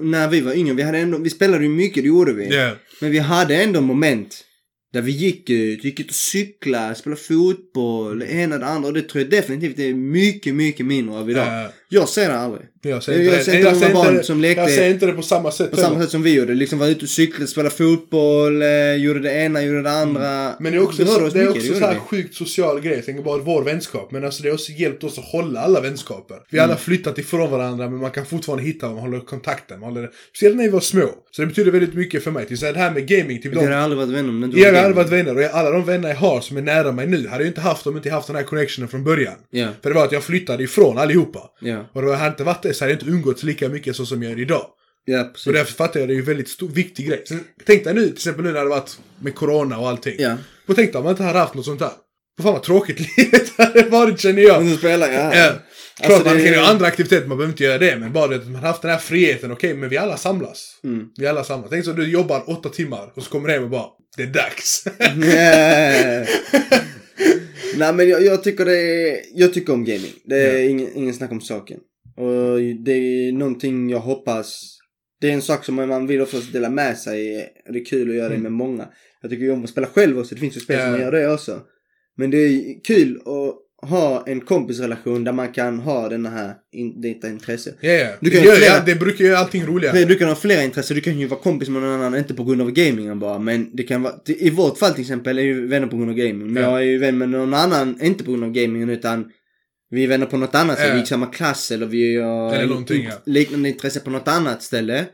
[0.00, 2.54] när vi var yngre, vi, hade ändå, vi spelade ju mycket, det gjorde vi.
[2.56, 2.70] Ja.
[3.00, 4.44] Men vi hade ändå moment
[4.92, 8.66] där vi gick eh, ut, gick ut och cyklade, spelade fotboll, det ena och det
[8.66, 8.88] andra.
[8.88, 11.64] Och det tror jag definitivt är mycket, mycket mindre av idag.
[11.64, 11.70] Uh.
[11.90, 12.66] Jag ser det aldrig.
[12.82, 13.44] Jag ser Jag- inte jag det.
[13.44, 15.70] ser inte jag många barn det- som lekte- Jag ser inte det på samma sätt
[15.70, 16.00] På samma heller.
[16.02, 16.54] sätt som vi gjorde.
[16.54, 20.28] Liksom var ute och cyklade, spelade fotboll, eh, gjorde det ena, gjorde det andra.
[20.28, 20.52] Mm.
[20.60, 22.94] Men det är också, rörde så, det är också så här sjukt social grej.
[22.94, 24.10] Jag tänker bara vår vänskap.
[24.12, 26.36] Men alltså det har också hjälpt oss att hålla alla vänskaper.
[26.50, 26.70] Vi har Mm.
[26.74, 29.80] alla flyttat ifrån varandra men man kan fortfarande hitta dem och hålla kontakten.
[29.80, 31.08] Man håller, speciellt när vi var små.
[31.30, 32.46] Så det betyder väldigt mycket för mig.
[32.46, 34.72] Till det här med gaming, typ Vi de, aldrig varit vänner om det inte jag
[34.72, 37.06] har aldrig varit vänner och jag, alla de vänner jag har som är nära mig
[37.06, 39.34] nu hade jag inte haft om jag inte haft den här connectionen från början.
[39.50, 41.40] Ja, För det var att jag flyttade ifrån allihopa.
[41.78, 44.06] Ja, Och det hade inte varit det så hade jag inte umgåtts lika mycket så
[44.06, 44.66] som jag gör idag.
[45.04, 45.52] ja precis.
[45.52, 47.22] därför fattar jag det är ju en väldigt stor, viktig grej.
[47.28, 50.14] Sen, tänk dig nu, till exempel nu när det varit med corona och allting.
[50.18, 50.36] Ja.
[50.68, 51.90] Och tänk dig om man inte hade haft något sånt där.
[52.36, 54.62] Vad fan vad tråkigt livet hade varit känner jag.
[54.62, 55.34] Men du spelar, ja.
[55.36, 55.52] Ja.
[56.00, 57.96] Klart Alltså, man det- kan göra andra aktiviteter, man behöver inte göra det.
[57.96, 60.80] Men bara det att man haft den här friheten, okej men vi alla samlas.
[60.84, 61.04] Mm.
[61.16, 61.70] Vi alla samlas.
[61.70, 64.26] Tänk så du jobbar åtta timmar och så kommer du hem och bara, det är
[64.26, 64.84] dags.
[67.78, 70.12] Nej men jag, jag tycker det är, jag tycker om gaming.
[70.24, 70.68] Det är Ja.
[70.70, 71.80] ingen, ingen snack om saken.
[72.16, 74.78] Och det är någonting jag hoppas,
[75.20, 77.48] det är en sak som man vill oftast dela med sig.
[77.72, 78.88] Det är kul att göra det med många.
[79.22, 81.00] Jag tycker ju om att spela själv också, det finns ju spel som Mm.
[81.00, 81.06] Ja.
[81.06, 81.60] man gör det också.
[82.16, 83.47] Men det är kul att
[83.82, 87.74] ha en kompisrelation där man kan ha den här, in, detta intresse.
[87.80, 88.08] Ja, ja.
[88.20, 90.04] Du Det, kan gör, flera- ja, det brukar göra allting roligare.
[90.04, 92.44] Du kan ha flera intressen, du kan ju vara kompis med någon annan, inte på
[92.44, 95.66] grund av gamingen bara, men det kan vara, i vårt fall till exempel är ju
[95.66, 96.70] vänner på grund av gaming, men Ja.
[96.70, 99.26] jag är ju vän med någon annan, inte på grund av gamingen utan
[99.90, 102.50] vi är vänner på något annat sätt, vi gick samma klass eller vi har
[103.26, 105.06] liknande intresse på något annat ställe.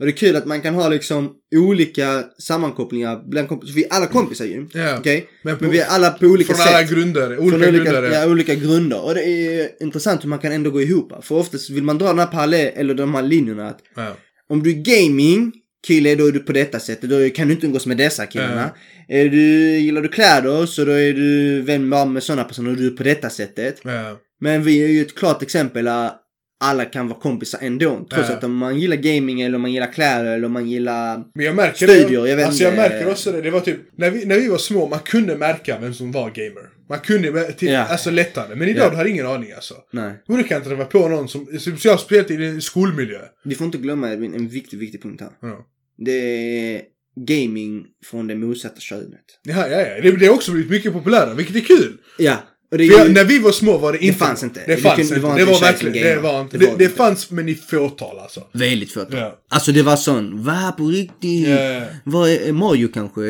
[0.00, 3.92] Och det är kul att man kan ha liksom olika sammankopplingar bland kompisar, vi är
[3.92, 4.98] alla kompisar ju, Ja.
[4.98, 5.26] okej?
[5.44, 6.74] Men, på, Men vi är alla på olika från sätt.
[6.74, 8.10] alla grunder, olika, Från olika, grunder.
[8.12, 9.04] ja, olika grunder.
[9.04, 11.12] Och det är intressant hur man kan ändå gå ihop.
[11.24, 14.16] För oftast vill man dra den här parallell, eller de här linjerna att Ja.
[14.48, 15.52] om du är gaming
[15.86, 17.10] kille då är du på detta sättet.
[17.10, 18.70] Då kan du inte umgås med dessa killarna.
[19.08, 22.86] Är du, gillar du kläder så då är du vän med sådana personer och du
[22.86, 23.80] är på detta sättet.
[24.40, 25.88] Men vi är ju ett klart exempel
[26.60, 28.06] alla kan vara kompisar ändå.
[28.10, 28.36] Trots Ja.
[28.36, 31.24] att om man gillar gaming eller man gillar kläder eller man gillar...
[31.34, 32.28] Men jag märker Studier, det.
[32.28, 33.40] jag vet alltså jag märker också det.
[33.42, 36.30] Det var typ, när vi, när vi var små, man kunde märka vem som var
[36.30, 36.62] gamer.
[36.88, 37.78] Man kunde, med- typ, Ja.
[37.86, 38.54] alltså lättare.
[38.54, 38.90] Men idag Ja.
[38.90, 39.74] du har ingen aning alltså.
[39.92, 40.12] Nej.
[40.28, 43.20] Och du kan inte träffa på någon som, speciellt speciellt i en skolmiljö.
[43.44, 45.30] Vi får inte glömma en, en viktig, viktig punkt här.
[45.50, 45.66] Ja.
[45.98, 46.82] Det är
[47.26, 49.24] gaming från det motsatta könet.
[49.42, 50.00] Ja, ja, ja.
[50.02, 51.96] Det, det har också blivit mycket populärare, vilket är kul.
[52.18, 52.36] Ja.
[52.70, 53.12] Det är jag, ju...
[53.12, 54.18] när vi var små var det inte...
[54.18, 54.60] fanns inte.
[54.66, 55.26] Det Det fanns kunde- det inte.
[55.28, 56.58] var Det inte var verkligen, det var inte.
[56.58, 56.96] Det Det, det inte.
[56.96, 58.42] fanns, men i fåtal alltså.
[58.52, 59.18] Väldigt fåtal.
[59.18, 59.38] Ja.
[59.50, 61.48] Alltså det var sån, va på riktigt?
[61.48, 61.82] Ja.
[62.04, 63.20] Vad är är Mario kanske?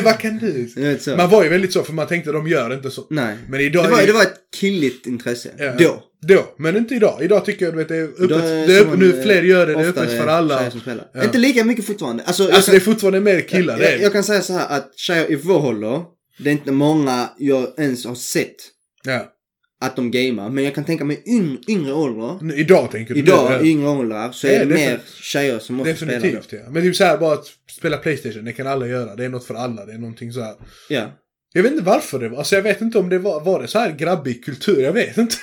[0.04, 0.68] Vad kan du?
[1.06, 1.16] Jag.
[1.16, 3.02] Man var ju väldigt så, för man tänkte de gör inte så.
[3.10, 3.36] Nej.
[3.48, 5.48] Men idag det, var, är- det var ett killigt intresse.
[5.58, 5.72] Ja.
[5.78, 6.02] Då.
[6.26, 7.18] Då, men inte idag.
[7.22, 8.28] Idag tycker jag du vet, det är öppet.
[8.28, 10.70] Då det är öppet nu eh, fler gör det, det är öppet för alla.
[11.14, 11.24] Ja.
[11.24, 12.22] Inte lika mycket fortfarande.
[12.26, 14.02] Alltså, jag, Alltså kan, det är fortfarande mer killar, det är jag, det.
[14.02, 16.02] jag kan säga så här att tjejer i vår ålder,
[16.44, 18.56] det är inte många jag ens har sett
[19.04, 19.32] Ja.
[19.80, 20.50] att de gamar.
[20.50, 22.38] Men jag kan tänka mig yngre, yngre åldrar.
[22.42, 25.22] Nu, idag tänker du Idag, i yngre åldrar, så Ja, är det det mer för-
[25.22, 26.12] tjejer som också spelar.
[26.12, 26.70] Definitivt ja.
[26.70, 27.46] Men typ såhär bara att
[27.78, 29.16] spela Playstation, det kan alla göra.
[29.16, 29.86] Det är något för alla.
[29.86, 30.54] Det är någonting så här.
[30.88, 31.12] Ja.
[31.52, 32.38] Jag vet inte varför det var.
[32.38, 34.80] Alltså jag vet inte om det var, var det så här grabbig kultur.
[34.82, 35.36] Jag vet inte.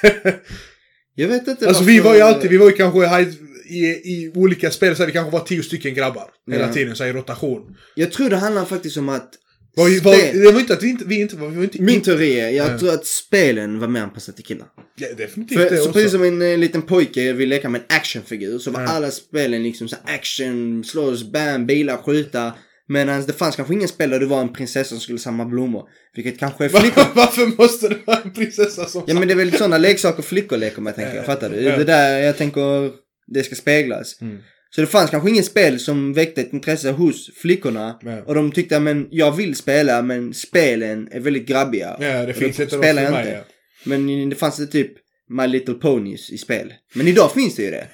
[1.16, 3.22] Jag vet inte alltså vi var ju alltid, vi var ju kanske här
[3.70, 6.30] i, i olika spel, så här, vi kanske var tio stycken grabbar.
[6.52, 6.74] Hela Ja.
[6.74, 7.76] tiden, så här, i rotation.
[7.95, 9.30] Jag tror det handlar faktiskt om att
[9.78, 11.82] Var, var, spel- det var inte att vi inte, vi inte var, vi var inte...
[11.82, 12.78] Min teori är, jag Ja.
[12.80, 14.68] tror att spelen var mer anpassade till killar.
[14.98, 15.94] Ja, definitivt För, det så också.
[15.94, 18.88] precis som en eh, liten pojke vill leka med en actionfigur så var Ja.
[18.88, 22.54] alla spelen liksom så action, slåss, bam, bilar, skjuta.
[22.90, 25.84] Medan det fanns kanske ingen spel där du var en prinsessa som skulle samla blommor.
[26.16, 27.02] Vilket kanske är flickor.
[27.02, 29.04] Var, varför måste det vara en prinsessa som...
[29.08, 31.56] ja men det är väl sådana leksaker flickor leker med tänker jag, fattar du?
[31.62, 31.78] Ja.
[31.78, 32.92] Det där jag tänker,
[33.28, 34.22] det ska speglas.
[34.22, 34.38] Mm.
[34.70, 37.99] Så det fanns kanske ingen spel som väckte ett intresse hos flickorna.
[38.01, 38.22] Ja.
[38.26, 41.97] Och de tyckte, men jag vill spela men spelen är väldigt grabbiga.
[41.99, 43.24] Ja, det Och finns då inte spelar jag inte.
[43.24, 43.43] mig.
[43.84, 44.91] Men det fanns det typ
[45.30, 46.74] My Little Ponies i spel.
[46.95, 47.88] Men idag finns det ju det.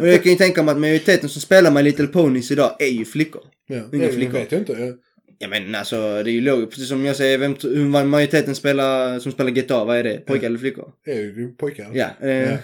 [0.00, 2.86] Och jag kan ju tänka mig att majoriteten som spelar My Little Ponies idag är
[2.86, 3.42] ju flickor.
[3.68, 4.32] Ja, Inga det flickor.
[4.32, 4.72] vet jag inte.
[4.72, 4.92] Ja.
[5.40, 6.70] Ja men alltså det är ju logiskt.
[6.72, 10.16] Precis som jag säger, vem, hur majoriteten spelar, som spelar gitarr, vad är det?
[10.26, 10.90] Pojkar eller flickor?
[11.04, 11.90] Det är ju pojkar.
[11.94, 12.06] Ja.
[12.22, 12.56] Eh, Ja.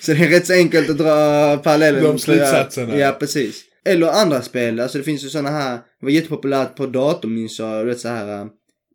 [0.00, 2.02] Så det är rätt så enkelt att dra parallellen.
[2.02, 2.98] De slutsatserna.
[2.98, 3.64] Ja, precis.
[3.84, 7.58] Eller andra spel, alltså det finns ju sådana här, det var jättepopulärt på dator minns
[7.58, 8.46] jag, vet så här uh,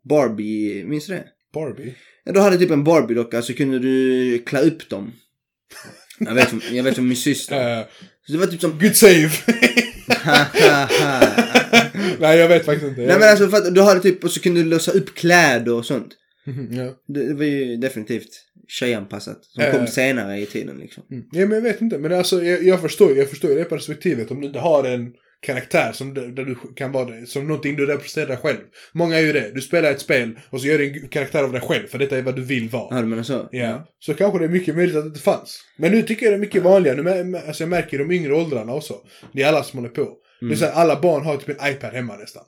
[0.10, 1.24] Barbie, minns du det?
[1.54, 1.96] Barbie.
[2.26, 5.12] Ja, du hade typ en Barbie-docka så kunde du klä upp dem.
[6.20, 7.80] Jag vet, jag vet från min syster.
[7.80, 7.86] Uh,
[8.26, 8.80] Så det var typ som...
[8.80, 9.30] good save!
[12.20, 13.02] Nej, jag vet faktiskt inte.
[13.02, 15.74] Nej men alltså för att du hade typ, och så kunde du låsa upp kläder
[15.74, 16.14] och sånt.
[16.72, 16.96] ja.
[17.08, 18.30] Det, det var ju definitivt
[18.70, 19.46] tjejanpassat.
[19.46, 19.72] Som Eh.
[19.72, 21.04] kom senare i tiden liksom.
[21.12, 21.24] Mm.
[21.32, 21.98] ja, men jag vet inte.
[21.98, 24.32] Men alltså, jag, jag förstår jag förstår det perspektivet.
[24.32, 28.36] Om du inte har en karaktär som, där du kan vara som någonting du representerar
[28.38, 28.58] själv.
[28.94, 29.52] Många är ju det.
[29.54, 32.18] Du spelar ett spel och så gör du en karaktär av dig själv för detta
[32.18, 32.96] är vad du vill vara.
[32.96, 33.50] Ja, du menar så?
[33.52, 33.88] Ja.
[34.00, 35.60] Så kanske det är mycket möjligt att det inte fanns.
[35.78, 37.24] Men nu tycker jag det är mycket vanligare.
[37.24, 38.94] Nu, alltså jag märker de yngre åldrarna också.
[39.34, 40.14] Det är alla som håller på.
[40.42, 42.44] Det är så här, alla barn har typ en iPad hemma nästan.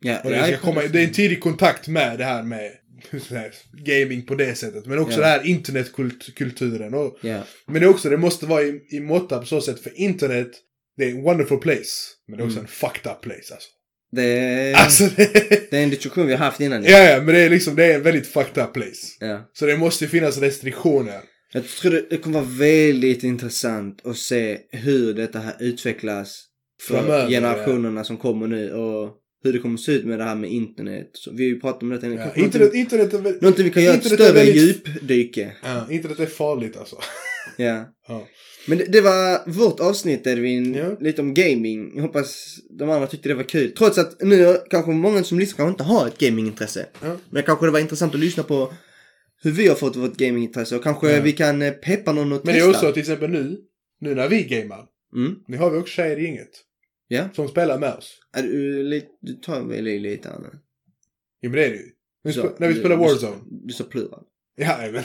[0.00, 2.70] Ja, Och det, ja, ska komma, det är en tidig kontakt med det här med
[3.30, 4.86] här, gaming på det sättet.
[4.86, 5.20] Men också Ja.
[5.20, 6.94] det här internetkulturen.
[6.94, 7.42] Och, Ja.
[7.66, 9.80] men det också, det måste vara i, i måtta på så sätt.
[9.80, 10.50] För internet,
[10.96, 11.90] det är en wonderful place.
[12.28, 12.64] Men det är också Mm.
[12.66, 13.68] en fucked up place alltså.
[14.12, 16.84] Det, är, Alltså det, det är en diskussion vi har haft innan.
[16.84, 19.06] ja, ja, men det är liksom, det är en väldigt fucked up place.
[19.20, 19.50] Ja.
[19.52, 21.20] Så det måste finnas restriktioner.
[21.52, 26.44] Jag tror det, det kommer vara väldigt intressant att se hur detta här utvecklas
[26.82, 29.10] för Framöver, generationerna som kommer nu och
[29.46, 31.10] hur det kommer se ut med det här med internet.
[31.12, 32.18] Så vi har ju pratat om detta innan.
[32.18, 35.52] Ja, internet, någonting, internet, är, väl- någonting vi kan göra ett större väldigt- djupdyke.
[35.64, 36.96] Ja, internet är farligt alltså.
[37.56, 37.84] Ja.
[38.08, 38.26] Ja.
[38.68, 40.96] Men det, det var vårt avsnitt Edvin, Ja.
[41.00, 41.92] lite om gaming.
[41.96, 43.72] Jag hoppas de andra tyckte det var kul.
[43.78, 46.86] Trots att nu kanske många som lyssnar kanske inte har ett gamingintresse.
[47.02, 47.16] Ja.
[47.30, 48.72] Men kanske det var intressant att lyssna på
[49.42, 52.54] hur vi har fått vårt gamingintresse och kanske vi kan eh, peppa någon och Men
[52.54, 52.70] det är testa.
[52.86, 53.56] också till exempel nu,
[54.00, 54.84] nu när vi gamar.
[55.16, 55.34] Mm.
[55.48, 56.50] Nu har vi också tjejer i gänget.
[57.08, 57.28] Ja.
[57.34, 58.18] Som spelar med oss.
[58.36, 60.48] Är du, lite, du tar väl i lite Anna?
[61.40, 61.90] Ja men det är det ju.
[62.24, 63.36] Vi Så, när vi du- spelar Warzone.
[63.66, 64.22] Du sa plural.
[64.56, 65.02] Ja, men.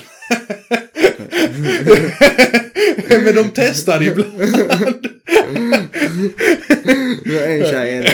[3.23, 4.31] men de testar ibland.
[7.23, 8.13] Du har en tjej det.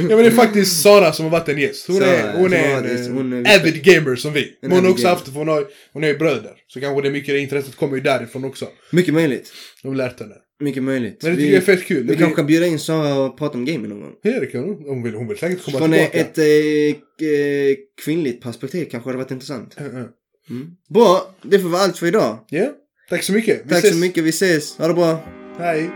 [0.00, 1.86] ja men det är faktiskt Sara som har varit en gäst.
[1.86, 3.10] Hon Sara, är, hon är en gäst.
[3.10, 4.42] Hon är- eh, avid gamer som vi.
[4.42, 6.52] En Men hon har också haft, för hon har, hon är ju bröder.
[6.66, 8.68] Så kanske det är mycket det intresset kommer ju därifrån också.
[8.92, 9.52] Mycket möjligt.
[9.82, 10.34] De har lärt henne.
[10.60, 11.22] Mycket möjligt.
[11.22, 12.06] Men det vi, tycker jag är fett kul.
[12.08, 14.12] vi kanske kan bjuda in Sara och prata om gaming någon gång.
[14.22, 14.84] ja det kan hon.
[14.88, 16.18] Hon vill, hon vill säkert komma Från tillbaka.
[16.18, 16.44] ett eh,
[17.28, 19.76] eh, kvinnligt perspektiv kanske det hade varit intressant.
[19.78, 20.66] Mm.
[20.90, 22.38] Bra, det får vara allt för idag.
[22.48, 22.66] Ja,
[23.10, 23.60] tack så mycket.
[23.64, 23.90] Vi Tack ses.
[23.90, 24.78] så mycket, vi ses.
[24.78, 25.18] Ha det bra.
[25.58, 25.90] Hej.